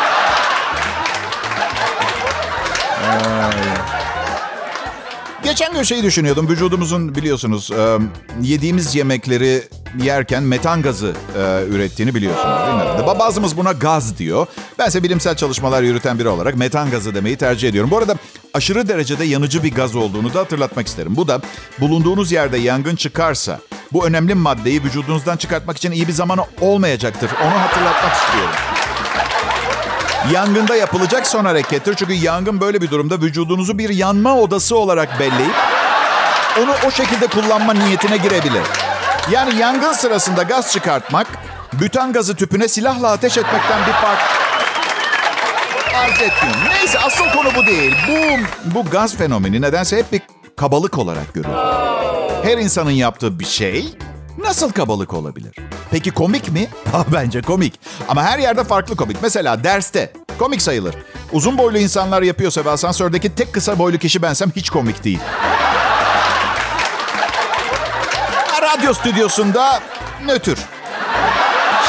Geçen 5.45 5.73
gün 5.73 5.83
şeyi 5.83 6.03
düşünüyordum. 6.03 6.49
Vücudumuzun 6.49 7.15
biliyorsunuz 7.15 7.71
yediğimiz 8.43 8.95
yemekleri 8.95 9.63
yerken 10.03 10.43
metan 10.43 10.83
gazı 10.83 11.15
ürettiğini 11.69 12.15
biliyorsunuz 12.15 12.57
değil 12.67 13.05
mi? 13.05 13.19
Bazımız 13.19 13.57
buna 13.57 13.73
gaz 13.73 14.19
diyor. 14.19 14.47
Bense 14.79 15.03
bilimsel 15.03 15.37
çalışmalar 15.37 15.83
yürüten 15.83 16.19
biri 16.19 16.29
olarak 16.29 16.57
metan 16.57 16.91
gazı 16.91 17.15
demeyi 17.15 17.37
tercih 17.37 17.69
ediyorum. 17.69 17.91
Bu 17.91 17.99
arada 17.99 18.17
aşırı 18.55 18.89
derecede 18.89 19.25
yanıcı 19.25 19.63
bir 19.63 19.75
gaz 19.75 19.97
olduğunu 19.97 20.35
da 20.35 20.41
hatırlatmak 20.41 20.87
isterim. 20.87 21.17
Bu 21.17 21.29
da 21.29 21.41
bulunduğunuz 21.81 22.33
yerde 22.33 22.59
yangın 22.59 22.97
çıkarsa 22.97 23.61
bu 23.93 24.07
önemli 24.07 24.35
maddeyi 24.35 24.85
vücudunuzdan 24.85 25.37
çıkartmak 25.37 25.77
için 25.77 25.93
iyi 25.93 26.09
bir 26.09 26.13
zamanı 26.13 26.45
olmayacaktır. 26.61 27.31
Onu 27.45 27.61
hatırlatmak 27.61 28.13
istiyorum. 28.15 28.55
Yangında 30.33 30.77
yapılacak 30.77 31.27
son 31.27 31.45
harekettir. 31.45 31.95
Çünkü 31.95 32.13
yangın 32.13 32.61
böyle 32.61 32.81
bir 32.81 32.91
durumda 32.91 33.21
vücudunuzu 33.21 33.79
bir 33.79 33.89
yanma 33.91 34.37
odası 34.37 34.77
olarak 34.79 35.21
belleyip 35.21 35.55
onu 36.63 36.71
o 36.87 36.91
şekilde 36.91 37.27
kullanma 37.27 37.73
niyetine 37.73 38.17
girebilir. 38.17 38.63
Yani 39.31 39.57
yangın 39.57 39.93
sırasında 39.93 40.43
gaz 40.43 40.73
çıkartmak, 40.73 41.27
bütan 41.73 42.13
gazı 42.13 42.37
tüpüne 42.37 42.69
silahla 42.69 43.11
ateş 43.13 43.39
etmekten 43.39 43.81
bir 43.87 43.93
fark 43.93 44.19
arz 45.97 46.21
etmiyor. 46.21 46.57
Neyse 46.71 46.99
asıl 46.99 47.25
konu 47.25 47.49
bu 47.57 47.67
değil. 47.67 47.95
Bu, 48.09 48.15
bu 48.75 48.91
gaz 48.91 49.17
fenomeni 49.17 49.61
nedense 49.61 49.97
hep 49.97 50.13
bir 50.13 50.21
kabalık 50.57 50.99
olarak 50.99 51.35
görülür. 51.35 51.55
Her 52.43 52.59
insanın 52.59 52.91
yaptığı 52.91 53.41
bir 53.41 53.45
şey 53.45 53.95
nasıl 54.39 54.73
kabalık 54.73 55.15
olabilir? 55.15 55.55
Peki 55.91 56.11
komik 56.11 56.49
mi? 56.53 56.69
Bence 57.13 57.43
komik. 57.43 57.81
Ama 58.09 58.23
her 58.23 58.39
yerde 58.39 58.65
farklı 58.65 58.97
komik. 58.97 59.17
Mesela 59.23 59.65
derste 59.65 60.13
komik 60.39 60.63
sayılır. 60.63 60.95
Uzun 61.33 61.59
boylu 61.59 61.79
insanlar 61.79 62.23
yapıyorsa 62.23 62.65
ve 62.65 62.71
asansördeki 62.71 63.35
tek 63.35 63.53
kısa 63.53 63.79
boylu 63.79 63.99
kişi 63.99 64.23
bensem 64.23 64.53
hiç 64.57 64.71
komik 64.71 65.05
değil. 65.05 65.19
Radyo 68.63 68.95
stüdyosunda 68.95 69.81
nötr. 70.27 70.59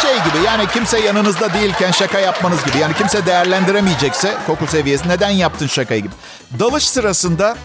Şey 0.02 0.16
gibi 0.16 0.46
yani 0.46 0.68
kimse 0.68 1.00
yanınızda 1.00 1.54
değilken 1.54 1.92
şaka 1.92 2.20
yapmanız 2.20 2.66
gibi. 2.66 2.78
Yani 2.78 2.94
kimse 2.94 3.26
değerlendiremeyecekse 3.26 4.34
koku 4.48 4.68
seviyesi 4.68 5.10
neden 5.10 5.30
yaptın 5.30 5.68
şakayı 5.68 6.02
gibi. 6.02 6.14
Dalış 6.60 6.90
sırasında 6.90 7.58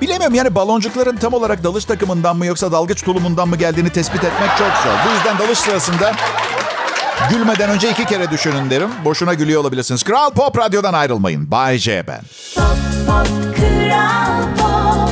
Bilemiyorum 0.00 0.34
yani 0.34 0.54
baloncukların 0.54 1.16
tam 1.16 1.32
olarak 1.34 1.64
dalış 1.64 1.84
takımından 1.84 2.36
mı 2.36 2.46
yoksa 2.46 2.72
dalgıç 2.72 3.02
tulumundan 3.02 3.48
mı 3.48 3.56
geldiğini 3.56 3.90
tespit 3.90 4.24
etmek 4.24 4.50
çok 4.58 4.68
zor. 4.68 5.10
Bu 5.10 5.14
yüzden 5.14 5.38
dalış 5.38 5.58
sırasında 5.58 6.12
gülmeden 7.30 7.70
önce 7.70 7.90
iki 7.90 8.04
kere 8.04 8.30
düşünün 8.30 8.70
derim. 8.70 8.90
Boşuna 9.04 9.34
gülüyor 9.34 9.60
olabilirsiniz. 9.60 10.02
Kral 10.02 10.30
Pop 10.30 10.58
Radyo'dan 10.58 10.94
ayrılmayın. 10.94 11.50
Bay 11.50 11.78
J 11.78 12.04
ben. 12.06 12.20
Pop, 12.56 12.76
pop, 13.06 13.26
pop. 13.26 15.10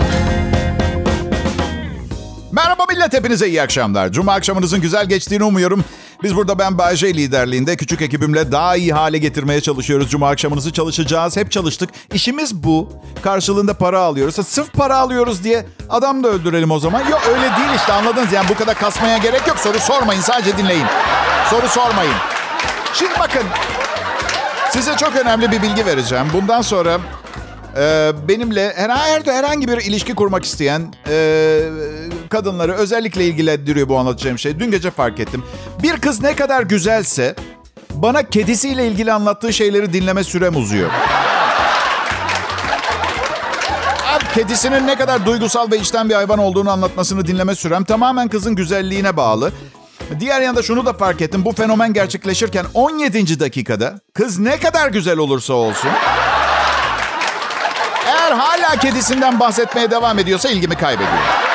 Merhaba 2.53 2.85
millet, 2.89 3.13
hepinize 3.13 3.49
iyi 3.49 3.63
akşamlar. 3.63 4.13
Cuma 4.13 4.33
akşamınızın 4.33 4.81
güzel 4.81 5.07
geçtiğini 5.09 5.45
umuyorum. 5.45 5.85
Biz 6.23 6.37
burada 6.37 6.59
ben 6.59 6.79
Bayece 6.79 7.15
liderliğinde 7.15 7.77
küçük 7.77 8.03
ekibimle 8.03 8.53
daha 8.53 8.77
iyi 8.77 8.93
hale 8.93 9.19
getirmeye 9.19 9.61
çalışıyoruz. 9.61 10.11
Cuma 10.11 10.29
akşamınızı 10.29 10.73
çalışacağız. 10.73 11.37
Hep 11.37 11.53
çalıştık. 11.53 11.91
İşimiz 12.15 12.55
bu. 12.63 12.93
Karşılığında 13.23 13.75
para 13.75 14.01
alıyoruz. 14.01 14.35
Sırf 14.47 14.73
para 14.73 14.97
alıyoruz 14.97 15.45
diye 15.45 15.67
adam 15.89 16.25
da 16.25 16.29
öldürelim 16.29 16.71
o 16.71 16.79
zaman. 16.79 17.01
Yok 17.01 17.23
öyle 17.29 17.43
değil 17.43 17.77
işte 17.77 17.93
anladınız. 17.93 18.33
Yani 18.33 18.49
bu 18.49 18.55
kadar 18.55 18.79
kasmaya 18.79 19.19
gerek 19.19 19.49
yok. 19.49 19.59
Soru 19.59 19.79
sormayın 19.79 20.21
sadece 20.21 20.59
dinleyin. 20.59 20.87
Soru 21.51 21.69
sormayın. 21.69 22.15
Şimdi 22.95 23.13
bakın. 23.19 23.43
Size 24.71 24.97
çok 24.97 25.17
önemli 25.17 25.51
bir 25.53 25.63
bilgi 25.63 25.87
vereceğim. 25.87 26.27
Bundan 26.33 26.63
sonra 26.63 26.99
e, 27.77 28.13
benimle 28.29 28.73
herhangi, 28.77 29.31
herhangi 29.31 29.69
bir 29.69 29.77
ilişki 29.77 30.15
kurmak 30.15 30.45
isteyen 30.45 30.95
e, 31.09 31.61
kadınları 32.29 32.73
özellikle 32.73 33.25
ilgilendiriyor 33.27 33.89
bu 33.89 33.99
anlatacağım 33.99 34.39
şey. 34.39 34.59
Dün 34.59 34.71
gece 34.71 34.91
fark 34.91 35.21
ettim. 35.21 35.45
Bir 35.83 35.97
kız 35.97 36.23
ne 36.23 36.37
kadar 36.37 36.63
güzelse 36.63 37.35
bana 37.91 38.23
kedisiyle 38.23 38.89
ilgili 38.89 39.13
anlattığı 39.13 39.53
şeyleri 39.53 39.93
dinleme 39.93 40.25
sürem 40.25 40.57
uzuyor. 40.57 40.91
Abi 44.15 44.25
kedisinin 44.35 44.87
ne 44.87 44.97
kadar 44.97 45.27
duygusal 45.27 45.71
ve 45.71 45.79
içten 45.79 46.09
bir 46.09 46.15
hayvan 46.15 46.39
olduğunu 46.39 46.71
anlatmasını 46.71 47.27
dinleme 47.27 47.55
sürem 47.55 47.85
tamamen 47.85 48.29
kızın 48.29 48.55
güzelliğine 48.55 49.17
bağlı. 49.17 49.53
Diğer 50.21 50.41
yanda 50.41 50.63
şunu 50.63 50.87
da 50.87 50.93
fark 50.93 51.21
ettim. 51.21 51.45
Bu 51.45 51.53
fenomen 51.53 51.93
gerçekleşirken 51.93 52.67
17. 52.75 53.41
dakikada 53.41 54.01
kız 54.15 54.39
ne 54.39 54.61
kadar 54.61 54.89
güzel 54.89 55.19
olursa 55.19 55.55
olsun 55.55 55.91
eğer 58.29 58.33
hala 58.33 58.77
kedisinden 58.77 59.41
bahsetmeye 59.41 59.91
devam 59.91 60.19
ediyorsa 60.19 60.49
ilgimi 60.49 60.75
kaybediyor. 60.75 61.48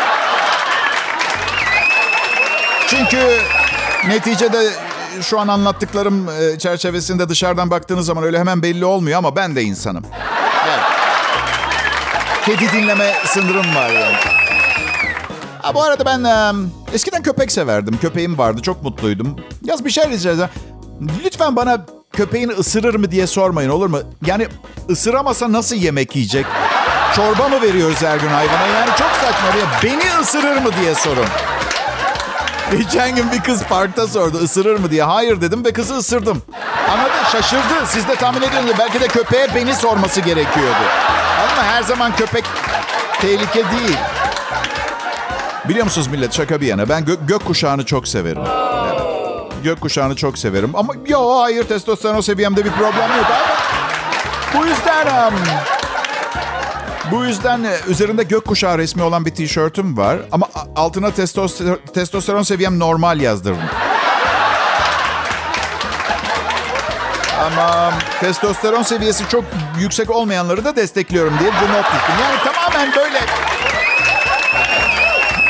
Çünkü 2.97 3.37
neticede 4.07 4.69
şu 5.21 5.39
an 5.39 5.47
anlattıklarım 5.47 6.29
e, 6.29 6.59
çerçevesinde 6.59 7.29
dışarıdan 7.29 7.71
baktığınız 7.71 8.05
zaman 8.05 8.23
öyle 8.23 8.39
hemen 8.39 8.63
belli 8.63 8.85
olmuyor 8.85 9.17
ama 9.17 9.35
ben 9.35 9.55
de 9.55 9.63
insanım. 9.63 10.03
Kedi 12.45 12.71
dinleme 12.71 13.13
sınırım 13.25 13.75
var 13.75 13.89
yani. 13.89 14.15
Ha, 15.61 15.75
bu 15.75 15.83
arada 15.83 16.05
ben 16.05 16.23
e, 16.23 16.51
eskiden 16.93 17.23
köpek 17.23 17.51
severdim. 17.51 17.97
Köpeğim 17.97 18.37
vardı. 18.37 18.61
Çok 18.61 18.83
mutluydum. 18.83 19.35
Yaz 19.63 19.85
bir 19.85 19.89
şey 19.89 20.09
rica. 20.09 20.49
Lütfen 21.25 21.55
bana 21.55 21.85
köpeğin 22.13 22.49
ısırır 22.49 22.95
mı 22.95 23.11
diye 23.11 23.27
sormayın 23.27 23.69
olur 23.69 23.87
mu? 23.87 23.99
Yani 24.25 24.47
ısıramasa 24.89 25.51
nasıl 25.51 25.75
yemek 25.75 26.15
yiyecek? 26.15 26.45
Çorba 27.15 27.47
mı 27.47 27.61
veriyoruz 27.61 28.01
her 28.01 28.17
gün 28.17 28.27
hayvana? 28.27 28.67
Yani 28.67 28.89
çok 28.89 29.11
saçma. 29.11 29.47
Ya. 29.47 29.65
Beni 29.83 30.21
ısırır 30.21 30.61
mı 30.61 30.69
diye 30.81 30.95
sorun. 30.95 31.25
Geçen 32.77 33.15
gün 33.15 33.31
bir 33.31 33.39
kız 33.41 33.63
parkta 33.63 34.07
sordu 34.07 34.37
ısırır 34.37 34.79
mı 34.79 34.91
diye. 34.91 35.03
Hayır 35.03 35.41
dedim 35.41 35.65
ve 35.65 35.73
kızı 35.73 35.93
ısırdım. 35.97 36.41
Anladın? 36.91 37.11
Şaşırdı. 37.31 37.85
Siz 37.87 38.07
de 38.07 38.15
tahmin 38.15 38.41
ediyorsunuz. 38.41 38.73
Belki 38.79 38.99
de 39.01 39.07
köpeğe 39.07 39.47
beni 39.55 39.75
sorması 39.75 40.21
gerekiyordu. 40.21 40.75
Ama 41.53 41.63
her 41.63 41.83
zaman 41.83 42.15
köpek 42.15 42.43
tehlike 43.21 43.63
değil. 43.71 43.97
Biliyor 45.69 45.85
musunuz 45.85 46.07
millet 46.07 46.33
şaka 46.33 46.61
bir 46.61 46.67
yana 46.67 46.89
ben 46.89 47.03
gö- 47.03 47.25
gökkuşağını 47.27 47.85
çok 47.85 48.07
severim. 48.07 48.41
Evet. 48.85 49.01
Gökkuşağını 49.63 50.15
çok 50.15 50.37
severim. 50.37 50.71
Ama 50.73 50.93
yo 51.07 51.39
hayır 51.39 51.63
testosteron 51.63 52.21
seviyemde 52.21 52.65
bir 52.65 52.71
problem 52.71 53.17
yok 53.17 53.25
ama 53.29 53.53
bu 54.61 54.65
yüzden 54.67 55.27
um, 55.27 55.33
bu 57.11 57.25
yüzden 57.25 57.63
e, 57.63 57.77
üzerinde 57.87 58.23
gökkuşağı 58.23 58.77
resmi 58.77 59.03
olan 59.03 59.25
bir 59.25 59.35
tişörtüm 59.35 59.97
var 59.97 60.17
ama 60.31 60.47
altına 60.75 61.11
testosteron, 61.11 61.79
testosteron 61.93 62.43
seviyem 62.43 62.79
normal 62.79 63.21
yazdırdım. 63.21 63.63
Ama 67.45 67.93
testosteron 68.19 68.83
seviyesi 68.83 69.29
çok 69.29 69.43
yüksek 69.79 70.09
olmayanları 70.09 70.65
da 70.65 70.75
destekliyorum 70.75 71.33
diye 71.39 71.49
bir 71.49 71.73
not 71.73 71.85
tuttum. 71.85 72.15
Yani 72.21 72.53
tamamen 72.53 72.95
böyle 72.95 73.19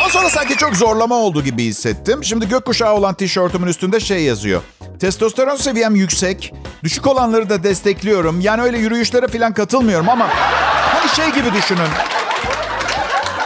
o 0.06 0.10
sonra 0.10 0.30
sanki 0.30 0.58
çok 0.58 0.76
zorlama 0.76 1.16
oldu 1.16 1.44
gibi 1.44 1.64
hissettim. 1.64 2.24
Şimdi 2.24 2.50
gökkuşağı 2.50 2.94
olan 2.94 3.14
tişörtümün 3.14 3.68
üstünde 3.68 4.00
şey 4.00 4.24
yazıyor. 4.24 4.62
Testosteron 5.00 5.56
seviyem 5.56 5.96
yüksek. 5.96 6.54
Düşük 6.84 7.08
olanları 7.08 7.50
da 7.50 7.64
destekliyorum. 7.64 8.42
Yani 8.42 8.62
öyle 8.62 8.78
yürüyüşlere 8.78 9.28
falan 9.28 9.54
katılmıyorum 9.54 10.10
ama 10.10 10.30
hani 11.04 11.16
şey 11.16 11.42
gibi 11.42 11.54
düşünün. 11.54 11.90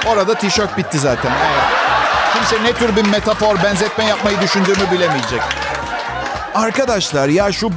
Orada 0.07 0.35
tişört 0.35 0.77
bitti 0.77 0.99
zaten. 0.99 1.31
Evet. 1.31 1.63
Kimse 2.33 2.63
ne 2.63 2.73
tür 2.73 2.95
bir 2.95 3.09
metafor, 3.09 3.63
benzetme 3.63 4.05
yapmayı 4.05 4.41
düşündüğümü 4.41 4.91
bilemeyecek. 4.91 5.41
Arkadaşlar 6.55 7.27
ya 7.29 7.51
şu 7.51 7.71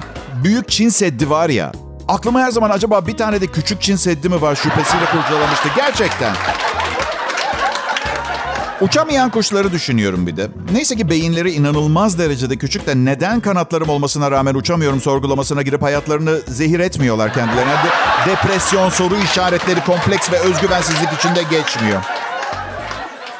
büyük 0.44 0.68
Çin 0.68 0.88
Seddi 0.88 1.30
var 1.30 1.48
ya. 1.48 1.72
Aklıma 2.08 2.40
her 2.40 2.50
zaman 2.50 2.70
acaba 2.70 3.06
bir 3.06 3.16
tane 3.16 3.40
de 3.40 3.46
küçük 3.46 3.82
Çin 3.82 3.96
Seddi 3.96 4.28
mi 4.28 4.42
var 4.42 4.54
şüphesiyle 4.54 5.04
kurcalamıştı. 5.04 5.68
Gerçekten. 5.76 6.32
Uçamayan 8.80 9.30
kuşları 9.30 9.72
düşünüyorum 9.72 10.26
bir 10.26 10.36
de. 10.36 10.48
Neyse 10.72 10.96
ki 10.96 11.10
beyinleri 11.10 11.50
inanılmaz 11.50 12.18
derecede 12.18 12.56
küçük 12.56 12.86
de 12.86 12.94
neden 12.96 13.40
kanatlarım 13.40 13.88
olmasına 13.88 14.30
rağmen 14.30 14.54
uçamıyorum 14.54 15.00
sorgulamasına 15.00 15.62
girip 15.62 15.82
hayatlarını 15.82 16.40
zehir 16.48 16.80
etmiyorlar 16.80 17.34
kendilerine. 17.34 17.72
De- 17.72 18.30
depresyon, 18.30 18.88
soru 18.90 19.16
işaretleri, 19.24 19.80
kompleks 19.84 20.32
ve 20.32 20.38
özgüvensizlik 20.38 21.08
içinde 21.18 21.42
geçmiyor. 21.42 22.02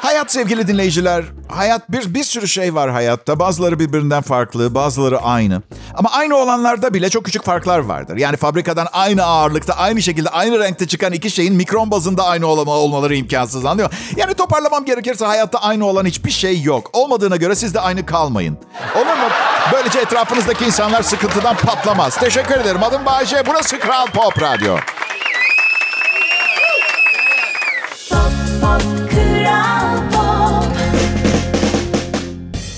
Hayat 0.01 0.31
sevgili 0.31 0.67
dinleyiciler, 0.67 1.25
hayat 1.49 1.91
bir 1.91 2.13
bir 2.13 2.23
sürü 2.23 2.47
şey 2.47 2.75
var 2.75 2.91
hayatta. 2.91 3.39
Bazıları 3.39 3.79
birbirinden 3.79 4.21
farklı, 4.21 4.75
bazıları 4.75 5.19
aynı. 5.21 5.61
Ama 5.93 6.09
aynı 6.11 6.35
olanlarda 6.35 6.93
bile 6.93 7.09
çok 7.09 7.25
küçük 7.25 7.43
farklar 7.43 7.79
vardır. 7.79 8.17
Yani 8.17 8.37
fabrikadan 8.37 8.87
aynı 8.93 9.23
ağırlıkta, 9.23 9.73
aynı 9.73 10.01
şekilde, 10.01 10.29
aynı 10.29 10.59
renkte 10.59 10.87
çıkan 10.87 11.13
iki 11.13 11.29
şeyin 11.29 11.55
mikron 11.55 11.91
bazında 11.91 12.25
aynı 12.25 12.47
olma, 12.47 12.71
olmaları 12.71 13.15
imkansız 13.15 13.65
anlıyor? 13.65 13.89
Yani 14.15 14.33
toparlamam 14.33 14.85
gerekirse 14.85 15.25
hayatta 15.25 15.59
aynı 15.59 15.85
olan 15.85 16.05
hiçbir 16.05 16.31
şey 16.31 16.61
yok. 16.61 16.89
Olmadığına 16.93 17.35
göre 17.35 17.55
siz 17.55 17.73
de 17.73 17.79
aynı 17.79 18.05
kalmayın. 18.05 18.57
Olur 18.95 19.05
mu? 19.05 19.29
Böylece 19.73 19.99
etrafınızdaki 19.99 20.65
insanlar 20.65 21.01
sıkıntıdan 21.01 21.55
patlamaz. 21.55 22.17
Teşekkür 22.17 22.55
ederim. 22.55 22.83
Adım 22.83 23.05
Bayece. 23.05 23.43
Burası 23.47 23.79
Kral 23.79 24.05
Pop 24.05 24.41
Radyo. 24.41 24.77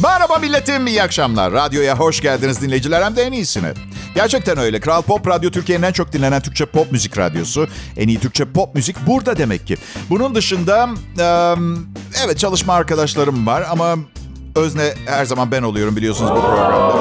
Merhaba 0.04 0.38
milletim, 0.38 0.88
iyi 0.88 1.04
akşamlar. 1.04 1.52
Radyoya 1.54 2.00
hoş 2.00 2.22
geldiniz 2.22 2.62
dinleyiciler 2.62 3.04
hem 3.04 3.16
de 3.16 3.24
en 3.24 3.32
iyisini. 3.32 3.68
Gerçekten 4.16 4.58
öyle. 4.58 4.80
Kral 4.80 5.02
Pop 5.02 5.28
Radyo 5.28 5.52
Türkiye'nin 5.52 5.84
en 5.84 5.92
çok 5.92 6.14
dinlenen 6.14 6.42
Türkçe 6.42 6.66
pop 6.66 6.92
müzik 6.92 7.18
radyosu. 7.18 7.68
En 7.98 8.08
iyi 8.08 8.20
Türkçe 8.20 8.46
pop 8.46 8.76
müzik 8.76 9.08
burada 9.08 9.38
demek 9.38 9.68
ki. 9.68 9.78
Bunun 10.10 10.36
dışında 10.36 10.90
evet 12.26 12.40
çalışma 12.40 12.74
arkadaşlarım 12.74 13.48
var 13.48 13.64
ama 13.72 13.96
özne 14.56 14.94
her 15.06 15.26
zaman 15.26 15.52
ben 15.52 15.64
oluyorum 15.64 15.96
biliyorsunuz 15.96 16.32
bu 16.32 16.42
programda. 16.42 16.94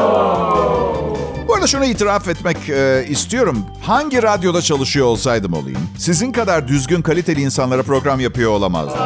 Bu 1.48 1.54
arada 1.54 1.66
şunu 1.66 1.84
itiraf 1.84 2.28
etmek 2.28 2.68
e, 2.68 3.06
istiyorum. 3.08 3.66
Hangi 3.82 4.22
radyoda 4.22 4.62
çalışıyor 4.62 5.06
olsaydım 5.06 5.52
olayım, 5.52 5.80
sizin 5.98 6.32
kadar 6.32 6.68
düzgün 6.68 7.02
kaliteli 7.02 7.40
insanlara 7.40 7.82
program 7.82 8.20
yapıyor 8.20 8.50
olamazdım. 8.50 9.00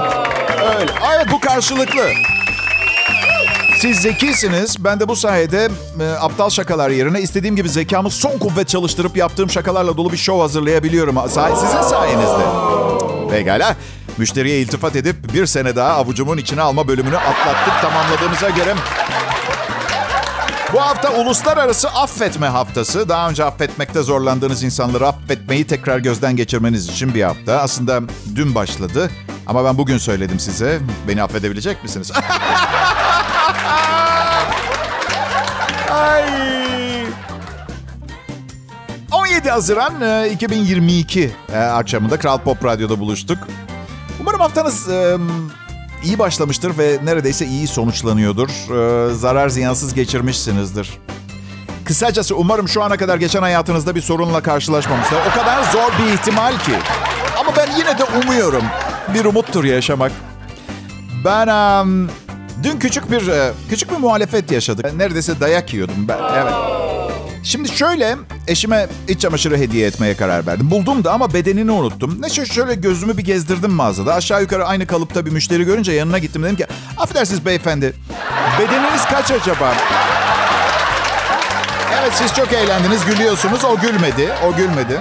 Öyle. 0.79 0.93
Evet 1.17 1.27
bu 1.33 1.41
karşılıklı. 1.41 2.03
Siz 3.79 3.97
zekisiniz. 4.01 4.85
Ben 4.85 5.01
de 5.01 5.09
bu 5.09 5.17
sayede 5.17 5.69
e, 6.01 6.05
aptal 6.21 6.51
şakalar 6.51 6.91
yerine 6.91 7.21
istediğim 7.21 7.57
gibi 7.57 7.69
zekamı 7.69 8.11
son 8.11 8.39
kuvvet 8.39 8.69
çalıştırıp 8.69 9.17
yaptığım 9.17 9.51
şakalarla 9.51 9.97
dolu 9.97 10.13
bir 10.13 10.17
show 10.17 10.43
hazırlayabiliyorum. 10.43 11.17
Say- 11.31 11.57
Sizin 11.57 11.83
sayenizde. 11.83 12.45
Pekala. 13.31 13.77
Müşteriye 14.19 14.61
iltifat 14.61 14.97
edip 14.97 15.35
bir 15.35 15.47
sene 15.47 15.77
daha 15.77 15.91
avucumun 15.93 16.37
içine 16.39 16.61
alma 16.61 16.89
bölümünü 16.89 17.17
atlattık 17.17 17.75
tamamladığımıza 17.83 18.51
göre. 18.51 18.75
Bu 20.73 20.81
hafta 20.81 21.13
uluslararası 21.13 21.89
affetme 21.89 22.47
haftası. 22.47 23.09
Daha 23.09 23.29
önce 23.31 23.45
affetmekte 23.45 24.03
zorlandığınız 24.03 24.63
insanları 24.63 25.07
affetmeyi 25.09 25.67
tekrar 25.67 25.99
gözden 25.99 26.37
geçirmeniz 26.37 26.89
için 26.89 27.15
bir 27.15 27.23
hafta. 27.23 27.61
Aslında 27.61 28.01
dün 28.37 28.55
başladı 28.55 29.11
ama 29.47 29.65
ben 29.65 29.79
bugün 29.79 29.99
söyledim 29.99 30.41
size. 30.41 30.79
Beni 31.09 31.23
affedebilecek 31.23 31.83
misiniz? 31.83 32.13
17 39.13 39.51
Haziran 39.51 40.01
e, 40.01 40.31
2022 40.31 41.31
e, 41.53 41.59
akşamında 41.59 42.19
Kral 42.19 42.39
Pop 42.39 42.65
Radyo'da 42.65 43.01
buluştuk. 43.01 43.39
Umarım 44.21 44.41
haftanız 44.41 44.89
e, 44.89 45.17
iyi 46.05 46.19
başlamıştır 46.19 46.79
ve 46.79 46.99
neredeyse 47.05 47.47
iyi 47.47 47.67
sonuçlanıyordur. 47.67 48.49
E, 48.49 49.15
zarar 49.15 49.49
ziyansız 49.49 49.95
geçirmişsinizdir. 49.95 50.99
Kısacası 51.85 52.37
umarım 52.37 52.69
şu 52.69 52.83
ana 52.83 52.97
kadar 52.97 53.17
geçen 53.17 53.43
hayatınızda 53.43 53.95
bir 53.95 54.01
sorunla 54.01 54.41
karşılaşmamışsınız. 54.41 55.23
O 55.31 55.39
kadar 55.39 55.63
zor 55.73 55.93
bir 55.99 56.13
ihtimal 56.13 56.53
ki. 56.53 56.73
Ama 57.41 57.51
ben 57.57 57.69
yine 57.79 57.99
de 57.99 58.05
umuyorum. 58.05 58.65
Bir 59.15 59.25
umuttur 59.25 59.65
yaşamak. 59.65 60.13
Ben 61.25 61.47
em, 61.49 62.09
dün 62.63 62.79
küçük 62.79 63.11
bir 63.11 63.29
e, 63.29 63.53
küçük 63.71 63.91
bir 63.91 63.97
muhalefet 63.97 64.51
yaşadık. 64.51 64.95
Neredeyse 64.95 65.41
dayak 65.41 65.75
yiyordum 65.75 66.09
ben. 66.09 66.19
Evet. 66.35 66.53
Şimdi 67.43 67.69
şöyle 67.69 68.17
eşime 68.49 68.87
iç 69.09 69.21
çamaşırı 69.21 69.57
hediye 69.57 69.87
etmeye 69.87 70.17
karar 70.17 70.47
verdim. 70.47 70.71
Buldum 70.71 71.05
da 71.05 71.13
ama 71.13 71.33
bedenini 71.33 71.71
unuttum. 71.71 72.23
Ne 72.23 72.31
şöyle, 72.31 72.75
gözümü 72.75 73.17
bir 73.19 73.25
gezdirdim 73.25 73.71
mağazada. 73.71 74.15
Aşağı 74.15 74.43
yukarı 74.43 74.65
aynı 74.67 74.87
kalıpta 74.87 75.27
bir 75.27 75.31
müşteri 75.31 75.65
görünce 75.65 75.93
yanına 75.93 76.19
gittim. 76.19 76.43
Dedim 76.43 76.57
ki 76.57 76.67
affedersiniz 76.97 77.45
beyefendi. 77.45 77.93
Bedeniniz 78.59 79.05
kaç 79.05 79.31
acaba? 79.31 79.75
Evet 82.01 82.13
siz 82.15 82.35
çok 82.35 82.53
eğlendiniz, 82.53 83.05
gülüyorsunuz. 83.05 83.65
O 83.65 83.81
gülmedi, 83.81 84.29
o 84.49 84.57
gülmedi. 84.57 85.01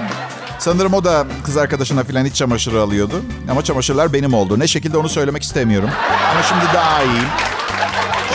Sanırım 0.58 0.94
o 0.94 1.04
da 1.04 1.26
kız 1.44 1.56
arkadaşına 1.56 2.04
falan 2.04 2.24
iç 2.24 2.34
çamaşırı 2.34 2.80
alıyordu. 2.80 3.22
Ama 3.50 3.64
çamaşırlar 3.64 4.12
benim 4.12 4.34
oldu. 4.34 4.58
Ne 4.58 4.66
şekilde 4.68 4.98
onu 4.98 5.08
söylemek 5.08 5.42
istemiyorum. 5.42 5.90
Ama 6.30 6.42
şimdi 6.42 6.64
daha 6.74 7.02
iyiyim. 7.02 7.28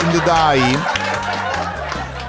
Şimdi 0.01 0.25
daha 0.27 0.55
iyiyim. 0.55 0.79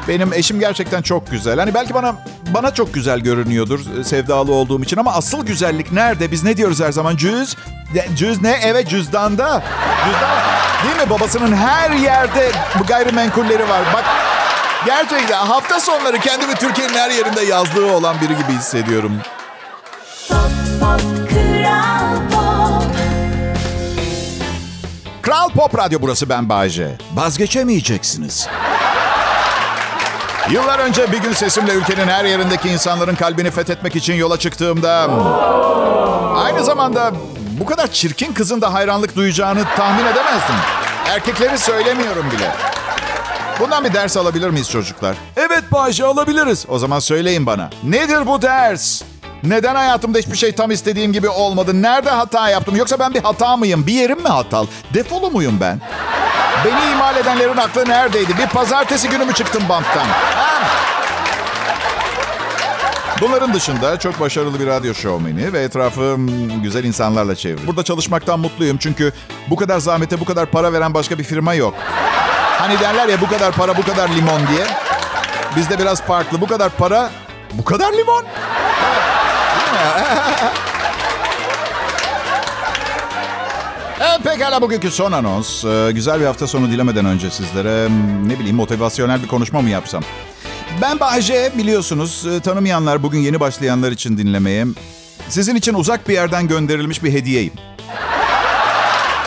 Benim 0.08 0.32
eşim 0.32 0.60
gerçekten 0.60 1.02
çok 1.02 1.30
güzel. 1.30 1.58
Hani 1.58 1.74
belki 1.74 1.94
bana 1.94 2.14
bana 2.54 2.74
çok 2.74 2.94
güzel 2.94 3.20
görünüyordur 3.20 3.80
e, 4.00 4.04
sevdalı 4.04 4.52
olduğum 4.52 4.82
için 4.82 4.96
ama 4.96 5.12
asıl 5.12 5.46
güzellik 5.46 5.92
nerede? 5.92 6.30
Biz 6.30 6.44
ne 6.44 6.56
diyoruz 6.56 6.80
her 6.80 6.92
zaman? 6.92 7.16
Cüz. 7.16 7.56
Cüz 8.16 8.42
ne? 8.42 8.60
Evet 8.62 8.88
cüzdanda. 8.88 9.62
Cüzdan. 10.04 10.38
Değil 10.84 11.06
mi? 11.06 11.10
Babasının 11.10 11.56
her 11.56 11.90
yerde 11.90 12.50
bu 12.78 12.86
gayrimenkulleri 12.86 13.68
var. 13.68 13.82
Bak 13.94 14.04
gerçekten 14.86 15.46
hafta 15.46 15.80
sonları 15.80 16.18
kendimi 16.18 16.54
Türkiye'nin 16.54 16.94
her 16.94 17.10
yerinde 17.10 17.40
yazlığı 17.42 17.92
olan 17.92 18.16
biri 18.20 18.36
gibi 18.36 18.52
hissediyorum. 18.58 19.12
Kral 20.80 22.16
Pop. 22.32 22.84
Kral 25.22 25.48
Pop 25.50 25.78
Radyo 25.78 25.98
burası 26.02 26.28
ben 26.28 26.48
Bayce. 26.48 26.98
Vazgeçemeyeceksiniz. 27.14 28.48
Yıllar 30.50 30.78
önce 30.78 31.12
bir 31.12 31.18
gün 31.18 31.32
sesimle 31.32 31.72
ülkenin 31.72 32.08
her 32.08 32.24
yerindeki 32.24 32.68
insanların 32.68 33.14
kalbini 33.14 33.50
fethetmek 33.50 33.96
için 33.96 34.14
yola 34.14 34.38
çıktığımda... 34.38 35.08
Aynı 36.36 36.64
zamanda 36.64 37.12
bu 37.60 37.66
kadar 37.66 37.86
çirkin 37.86 38.32
kızın 38.32 38.60
da 38.60 38.74
hayranlık 38.74 39.16
duyacağını 39.16 39.64
tahmin 39.76 40.04
edemezdim. 40.04 40.54
Erkekleri 41.06 41.58
söylemiyorum 41.58 42.26
bile. 42.30 42.50
Bundan 43.60 43.84
bir 43.84 43.92
ders 43.92 44.16
alabilir 44.16 44.50
miyiz 44.50 44.70
çocuklar? 44.70 45.16
Evet 45.36 45.64
Bayce 45.72 46.04
alabiliriz. 46.04 46.66
O 46.68 46.78
zaman 46.78 46.98
söyleyin 46.98 47.46
bana. 47.46 47.70
Nedir 47.84 48.26
bu 48.26 48.42
ders? 48.42 49.02
Neden 49.44 49.74
hayatımda 49.74 50.18
hiçbir 50.18 50.36
şey 50.36 50.52
tam 50.52 50.70
istediğim 50.70 51.12
gibi 51.12 51.28
olmadı? 51.28 51.82
Nerede 51.82 52.10
hata 52.10 52.48
yaptım? 52.48 52.76
Yoksa 52.76 52.98
ben 52.98 53.14
bir 53.14 53.22
hata 53.22 53.56
mıyım? 53.56 53.86
Bir 53.86 53.92
yerim 53.92 54.22
mi 54.22 54.28
hatalı? 54.28 54.68
Defolu 54.94 55.30
muyum 55.30 55.58
ben? 55.60 55.80
Beni 56.64 56.92
imal 56.92 57.16
edenlerin 57.16 57.56
aklı 57.56 57.88
neredeydi? 57.88 58.38
Bir 58.38 58.46
pazartesi 58.46 59.08
günü 59.08 59.24
mü 59.24 59.34
çıktım 59.34 59.62
banktan? 59.68 60.06
Ha? 60.34 60.62
Bunların 63.20 63.54
dışında 63.54 63.98
çok 63.98 64.20
başarılı 64.20 64.60
bir 64.60 64.66
radyo 64.66 64.94
şovmeni 64.94 65.52
ve 65.52 65.62
etrafı 65.62 66.14
hmm, 66.14 66.62
güzel 66.62 66.84
insanlarla 66.84 67.34
çevrili. 67.34 67.66
Burada 67.66 67.82
çalışmaktan 67.82 68.40
mutluyum 68.40 68.78
çünkü 68.78 69.12
bu 69.50 69.56
kadar 69.56 69.78
zahmete 69.78 70.20
bu 70.20 70.24
kadar 70.24 70.46
para 70.46 70.72
veren 70.72 70.94
başka 70.94 71.18
bir 71.18 71.24
firma 71.24 71.54
yok. 71.54 71.74
Hani 72.58 72.80
derler 72.80 73.08
ya 73.08 73.20
bu 73.20 73.28
kadar 73.28 73.52
para 73.52 73.76
bu 73.76 73.82
kadar 73.82 74.08
limon 74.08 74.40
diye. 74.48 74.66
Bizde 75.56 75.78
biraz 75.78 76.02
farklı. 76.02 76.40
Bu 76.40 76.46
kadar 76.46 76.70
para 76.70 77.10
bu 77.52 77.64
kadar 77.64 77.92
limon. 77.92 78.24
Evet, 84.00 84.20
pekala 84.24 84.62
bugünkü 84.62 84.90
son 84.90 85.12
anons. 85.12 85.64
Ee, 85.64 85.90
güzel 85.92 86.20
bir 86.20 86.26
hafta 86.26 86.46
sonu 86.46 86.70
dilemeden 86.70 87.04
önce 87.06 87.30
sizlere 87.30 87.88
ne 88.26 88.38
bileyim 88.38 88.56
motivasyonel 88.56 89.22
bir 89.22 89.28
konuşma 89.28 89.62
mı 89.62 89.70
yapsam? 89.70 90.02
Ben 90.82 91.00
Bahçe 91.00 91.52
biliyorsunuz 91.58 92.26
e, 92.26 92.40
tanımayanlar 92.40 93.02
bugün 93.02 93.18
yeni 93.18 93.40
başlayanlar 93.40 93.92
için 93.92 94.18
dinlemeye. 94.18 94.66
Sizin 95.28 95.54
için 95.56 95.74
uzak 95.74 96.08
bir 96.08 96.14
yerden 96.14 96.48
gönderilmiş 96.48 97.04
bir 97.04 97.12
hediyeyim. 97.12 97.52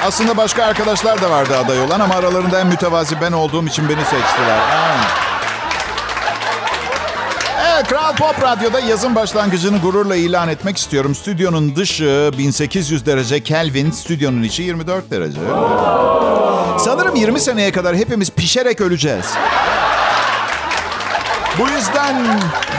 Aslında 0.08 0.38
başka 0.38 0.66
arkadaşlar 0.66 1.22
da 1.22 1.30
vardı 1.30 1.58
aday 1.58 1.82
olan 1.82 2.00
ama 2.00 2.16
aralarında 2.16 2.60
en 2.60 2.68
mütevazi 2.68 3.22
ben 3.22 3.32
olduğum 3.32 3.66
için 3.68 3.90
beni 3.90 4.02
seçtiler. 4.02 4.60
Ha. 4.60 4.96
Kral 7.88 8.16
Pop 8.16 8.42
Radyo'da 8.42 8.80
yazın 8.80 9.16
başlangıcını 9.16 9.78
gururla 9.78 10.16
ilan 10.16 10.50
etmek 10.50 10.78
istiyorum. 10.78 11.16
Stüdyonun 11.16 11.76
dışı 11.76 12.32
1800 12.38 13.06
derece 13.06 13.44
Kelvin, 13.44 13.92
stüdyonun 13.92 14.44
içi 14.44 14.64
24 14.64 15.12
derece. 15.12 15.40
Sanırım 16.80 17.16
20 17.16 17.40
seneye 17.40 17.72
kadar 17.72 17.96
hepimiz 17.96 18.32
pişerek 18.32 18.82
öleceğiz. 18.82 19.26
Bu 21.60 21.68
yüzden 21.70 22.16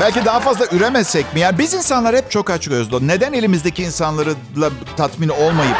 belki 0.00 0.24
daha 0.24 0.40
fazla 0.40 0.66
üremesek 0.72 1.34
mi? 1.34 1.40
Yani 1.40 1.58
biz 1.58 1.74
insanlar 1.74 2.16
hep 2.16 2.30
çok 2.30 2.50
aç 2.50 2.68
gözlü. 2.68 3.08
Neden 3.08 3.32
elimizdeki 3.32 3.82
insanlarla 3.82 4.70
tatmin 4.96 5.28
olmayıp 5.28 5.76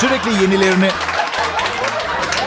sürekli 0.00 0.42
yenilerini... 0.42 0.90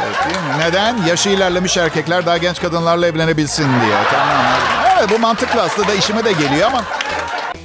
Evet? 0.04 0.38
Neden? 0.58 0.98
Yaşı 1.08 1.30
ilerlemiş 1.30 1.78
erkekler 1.78 2.26
daha 2.26 2.38
genç 2.38 2.62
kadınlarla 2.62 3.08
evlenebilsin 3.08 3.64
diye. 3.64 3.98
Tamam. 4.12 4.77
Evet 5.00 5.10
bu 5.12 5.20
mantıklı 5.20 5.62
aslında 5.62 5.94
işime 5.94 6.26
de 6.26 6.32
geliyor 6.32 6.68
ama... 6.68 6.84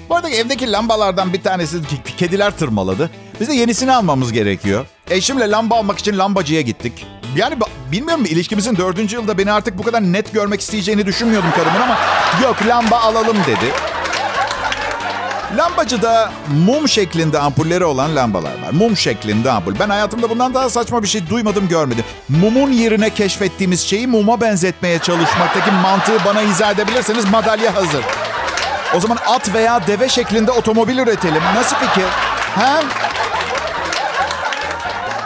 Bu 0.08 0.16
arada 0.16 0.30
evdeki 0.30 0.72
lambalardan 0.72 1.32
bir 1.32 1.42
tanesi 1.42 1.80
kediler 2.16 2.56
tırmaladı. 2.56 3.10
Biz 3.40 3.48
de 3.48 3.54
yenisini 3.54 3.92
almamız 3.92 4.32
gerekiyor. 4.32 4.86
Eşimle 5.10 5.50
lamba 5.50 5.76
almak 5.76 5.98
için 5.98 6.18
lambacıya 6.18 6.60
gittik. 6.60 7.06
Yani 7.36 7.56
bilmiyorum 7.92 8.24
ilişkimizin 8.24 8.76
dördüncü 8.76 9.16
yılda 9.16 9.38
beni 9.38 9.52
artık 9.52 9.78
bu 9.78 9.82
kadar 9.82 10.02
net 10.02 10.32
görmek 10.32 10.60
isteyeceğini 10.60 11.06
düşünmüyordum 11.06 11.50
karımın 11.50 11.80
ama... 11.80 11.98
Yok 12.42 12.56
lamba 12.66 12.96
alalım 13.00 13.36
dedi. 13.46 13.72
Lambacıda 15.56 16.32
mum 16.66 16.88
şeklinde 16.88 17.38
ampulleri 17.38 17.84
olan 17.84 18.16
lambalar 18.16 18.50
var. 18.50 18.70
Mum 18.72 18.96
şeklinde 18.96 19.50
ampul. 19.50 19.74
Ben 19.78 19.88
hayatımda 19.88 20.30
bundan 20.30 20.54
daha 20.54 20.70
saçma 20.70 21.02
bir 21.02 21.08
şey 21.08 21.28
duymadım 21.30 21.68
görmedim. 21.68 22.04
Mumun 22.28 22.72
yerine 22.72 23.10
keşfettiğimiz 23.10 23.80
şeyi 23.80 24.06
muma 24.06 24.40
benzetmeye 24.40 24.98
çalışmaktaki 24.98 25.70
mantığı 25.70 26.24
bana 26.24 26.42
izah 26.42 26.70
edebilirseniz 26.72 27.30
madalya 27.30 27.74
hazır. 27.74 28.04
O 28.96 29.00
zaman 29.00 29.18
at 29.28 29.54
veya 29.54 29.86
deve 29.86 30.08
şeklinde 30.08 30.50
otomobil 30.50 30.98
üretelim. 30.98 31.42
Nasıl 31.54 31.76
fikir? 31.76 32.06
Ha? 32.54 32.82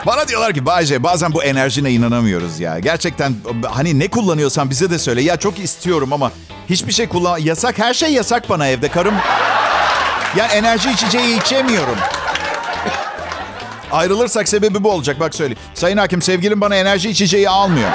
Bana 0.06 0.28
diyorlar 0.28 0.52
ki 0.52 0.66
Bayce 0.66 1.02
bazen 1.02 1.32
bu 1.32 1.44
enerjine 1.44 1.90
inanamıyoruz 1.90 2.60
ya. 2.60 2.78
Gerçekten 2.78 3.34
hani 3.70 3.98
ne 3.98 4.08
kullanıyorsan 4.08 4.70
bize 4.70 4.90
de 4.90 4.98
söyle. 4.98 5.22
Ya 5.22 5.36
çok 5.36 5.58
istiyorum 5.58 6.12
ama 6.12 6.32
hiçbir 6.70 6.92
şey 6.92 7.08
kullan... 7.08 7.38
Yasak 7.38 7.78
her 7.78 7.94
şey 7.94 8.12
yasak 8.12 8.48
bana 8.48 8.66
evde. 8.68 8.88
Karım 8.88 9.14
yani 10.36 10.52
enerji 10.52 10.90
içeceği 10.90 11.40
içemiyorum. 11.40 11.96
Ayrılırsak 13.92 14.48
sebebi 14.48 14.84
bu 14.84 14.90
olacak 14.92 15.20
bak 15.20 15.34
söyle. 15.34 15.54
Sayın 15.74 15.96
Hakim 15.96 16.22
sevgilim 16.22 16.60
bana 16.60 16.76
enerji 16.76 17.10
içeceği 17.10 17.50
almıyor. 17.50 17.90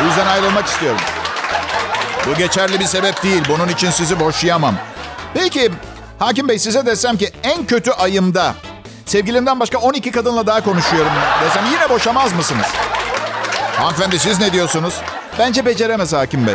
Bu 0.00 0.04
yüzden 0.04 0.26
ayrılmak 0.26 0.66
istiyorum. 0.66 1.00
Bu 2.26 2.34
geçerli 2.34 2.80
bir 2.80 2.84
sebep 2.84 3.22
değil. 3.22 3.42
Bunun 3.48 3.68
için 3.68 3.90
sizi 3.90 4.20
boşayamam. 4.20 4.74
Peki 5.34 5.70
Hakim 6.18 6.48
Bey 6.48 6.58
size 6.58 6.86
desem 6.86 7.16
ki 7.16 7.30
en 7.42 7.66
kötü 7.66 7.90
ayımda 7.90 8.54
sevgilimden 9.06 9.60
başka 9.60 9.78
12 9.78 10.10
kadınla 10.10 10.46
daha 10.46 10.60
konuşuyorum 10.60 11.12
desem 11.44 11.64
yine 11.72 11.88
boşamaz 11.88 12.32
mısınız? 12.32 12.66
Hanımefendi 13.76 14.18
siz 14.18 14.40
ne 14.40 14.52
diyorsunuz? 14.52 14.94
Bence 15.38 15.66
beceremez 15.66 16.12
Hakim 16.12 16.46
Bey. 16.46 16.54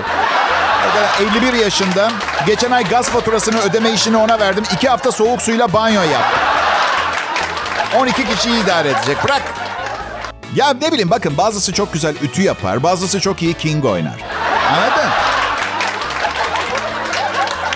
O 0.89 0.93
kadar 0.93 1.38
51 1.43 1.53
yaşında. 1.53 2.12
Geçen 2.45 2.71
ay 2.71 2.84
gaz 2.84 3.10
faturasını 3.10 3.62
ödeme 3.62 3.91
işini 3.91 4.17
ona 4.17 4.39
verdim. 4.39 4.63
İki 4.73 4.89
hafta 4.89 5.12
soğuk 5.12 5.41
suyla 5.41 5.73
banyo 5.73 6.01
yaptı. 6.01 6.39
12 7.97 8.27
kişiyi 8.27 8.63
idare 8.63 8.89
edecek. 8.89 9.17
Bırak. 9.23 9.41
Ya 10.56 10.73
ne 10.73 10.91
bileyim 10.91 11.10
bakın 11.10 11.38
bazısı 11.38 11.73
çok 11.73 11.93
güzel 11.93 12.15
ütü 12.21 12.41
yapar. 12.41 12.84
Bazısı 12.84 13.19
çok 13.19 13.41
iyi 13.41 13.53
king 13.53 13.86
oynar. 13.86 14.21
Anladın? 14.69 15.10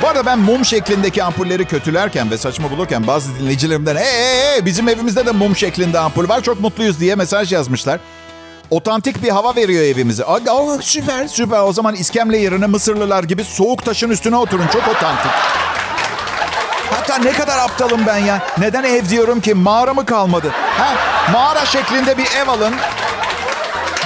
Bu 0.01 0.07
arada 0.07 0.25
ben 0.25 0.39
mum 0.39 0.65
şeklindeki 0.65 1.23
ampulleri 1.23 1.65
kötülerken 1.65 2.31
ve 2.31 2.37
saçma 2.37 2.71
bulurken 2.71 3.07
bazı 3.07 3.39
dinleyicilerimden 3.39 3.95
hey, 3.95 4.51
hey, 4.53 4.65
bizim 4.65 4.87
evimizde 4.89 5.25
de 5.25 5.31
mum 5.31 5.55
şeklinde 5.55 5.99
ampul 5.99 6.29
var 6.29 6.41
çok 6.41 6.59
mutluyuz 6.59 6.99
diye 6.99 7.15
mesaj 7.15 7.53
yazmışlar. 7.53 7.99
Otantik 8.71 9.23
bir 9.23 9.29
hava 9.29 9.55
veriyor 9.55 9.83
evimize. 9.83 10.23
Aa, 10.25 10.33
aa, 10.35 10.81
süper 10.81 11.27
süper. 11.27 11.59
O 11.59 11.73
zaman 11.73 11.95
iskemle 11.95 12.37
yerine 12.37 12.65
Mısırlılar 12.65 13.23
gibi 13.23 13.43
soğuk 13.43 13.85
taşın 13.85 14.09
üstüne 14.09 14.35
oturun. 14.37 14.67
Çok 14.67 14.87
otantik. 14.87 15.31
Hatta 16.91 17.17
ne 17.17 17.31
kadar 17.33 17.57
aptalım 17.57 18.01
ben 18.07 18.17
ya. 18.17 18.41
Neden 18.57 18.83
ev 18.83 19.09
diyorum 19.09 19.41
ki 19.41 19.53
mağara 19.53 19.93
mı 19.93 20.05
kalmadı? 20.05 20.51
Ha, 20.77 20.87
mağara 21.31 21.65
şeklinde 21.65 22.17
bir 22.17 22.25
ev 22.25 22.47
alın. 22.47 22.75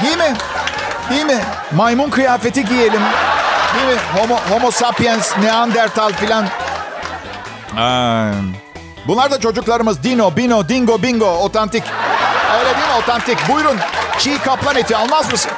Değil 0.04 0.18
mi? 0.18 0.34
Değil 1.10 1.26
mi? 1.26 1.40
Maymun 1.72 2.10
kıyafeti 2.10 2.66
giyelim. 2.66 3.02
Değil 3.76 3.88
mi? 3.96 4.02
Homo, 4.16 4.36
homo 4.50 4.72
sapiens, 4.72 5.38
Neandertal 5.38 6.14
filan. 6.14 6.46
Aa, 7.78 8.32
Bunlar 9.08 9.32
da 9.32 9.40
çocuklarımız. 9.40 10.04
Dino, 10.04 10.36
Bino, 10.38 10.70
Dingo, 10.70 11.02
Bingo. 11.02 11.26
Otantik. 11.26 11.84
Öyle 12.60 12.66
değil 12.66 12.88
mi? 12.88 12.94
Otantik. 13.04 13.38
Buyurun. 13.50 13.78
Çiğ 14.24 14.38
kaplan 14.38 14.76
eti 14.76 14.96
almaz 14.98 15.32
mısın? 15.32 15.52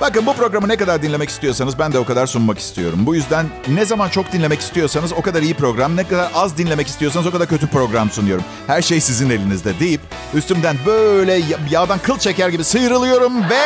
Bakın 0.00 0.26
bu 0.26 0.34
programı 0.34 0.68
ne 0.68 0.76
kadar 0.76 1.02
dinlemek 1.02 1.28
istiyorsanız 1.28 1.78
ben 1.78 1.92
de 1.92 1.98
o 1.98 2.04
kadar 2.04 2.26
sunmak 2.26 2.58
istiyorum. 2.58 2.98
Bu 3.02 3.14
yüzden 3.14 3.46
ne 3.68 3.84
zaman 3.84 4.08
çok 4.08 4.32
dinlemek 4.32 4.60
istiyorsanız 4.60 5.12
o 5.12 5.22
kadar 5.22 5.42
iyi 5.42 5.54
program, 5.54 5.96
ne 5.96 6.08
kadar 6.08 6.30
az 6.34 6.58
dinlemek 6.58 6.86
istiyorsanız 6.86 7.26
o 7.26 7.30
kadar 7.30 7.48
kötü 7.48 7.66
program 7.66 8.10
sunuyorum. 8.10 8.44
Her 8.66 8.82
şey 8.82 9.00
sizin 9.00 9.30
elinizde 9.30 9.80
deyip 9.80 10.00
üstümden 10.34 10.76
böyle 10.86 11.32
ya- 11.32 11.58
yağdan 11.70 11.98
kıl 11.98 12.18
çeker 12.18 12.48
gibi 12.48 12.64
sıyrılıyorum 12.64 13.50
ve 13.50 13.62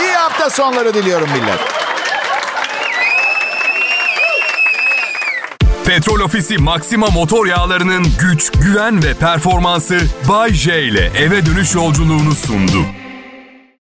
iyi 0.00 0.12
hafta 0.14 0.50
sonları 0.50 0.94
diliyorum 0.94 1.28
millet. 1.30 1.58
Petrol 5.84 6.20
Ofisi 6.20 6.58
Maxima 6.58 7.06
motor 7.10 7.46
yağlarının 7.46 8.06
güç, 8.18 8.50
güven 8.50 9.02
ve 9.04 9.14
performansı 9.14 9.98
Bay 10.28 10.52
J 10.52 10.82
ile 10.82 11.06
eve 11.18 11.46
dönüş 11.46 11.74
yolculuğunu 11.74 12.34
sundu. 12.34 12.84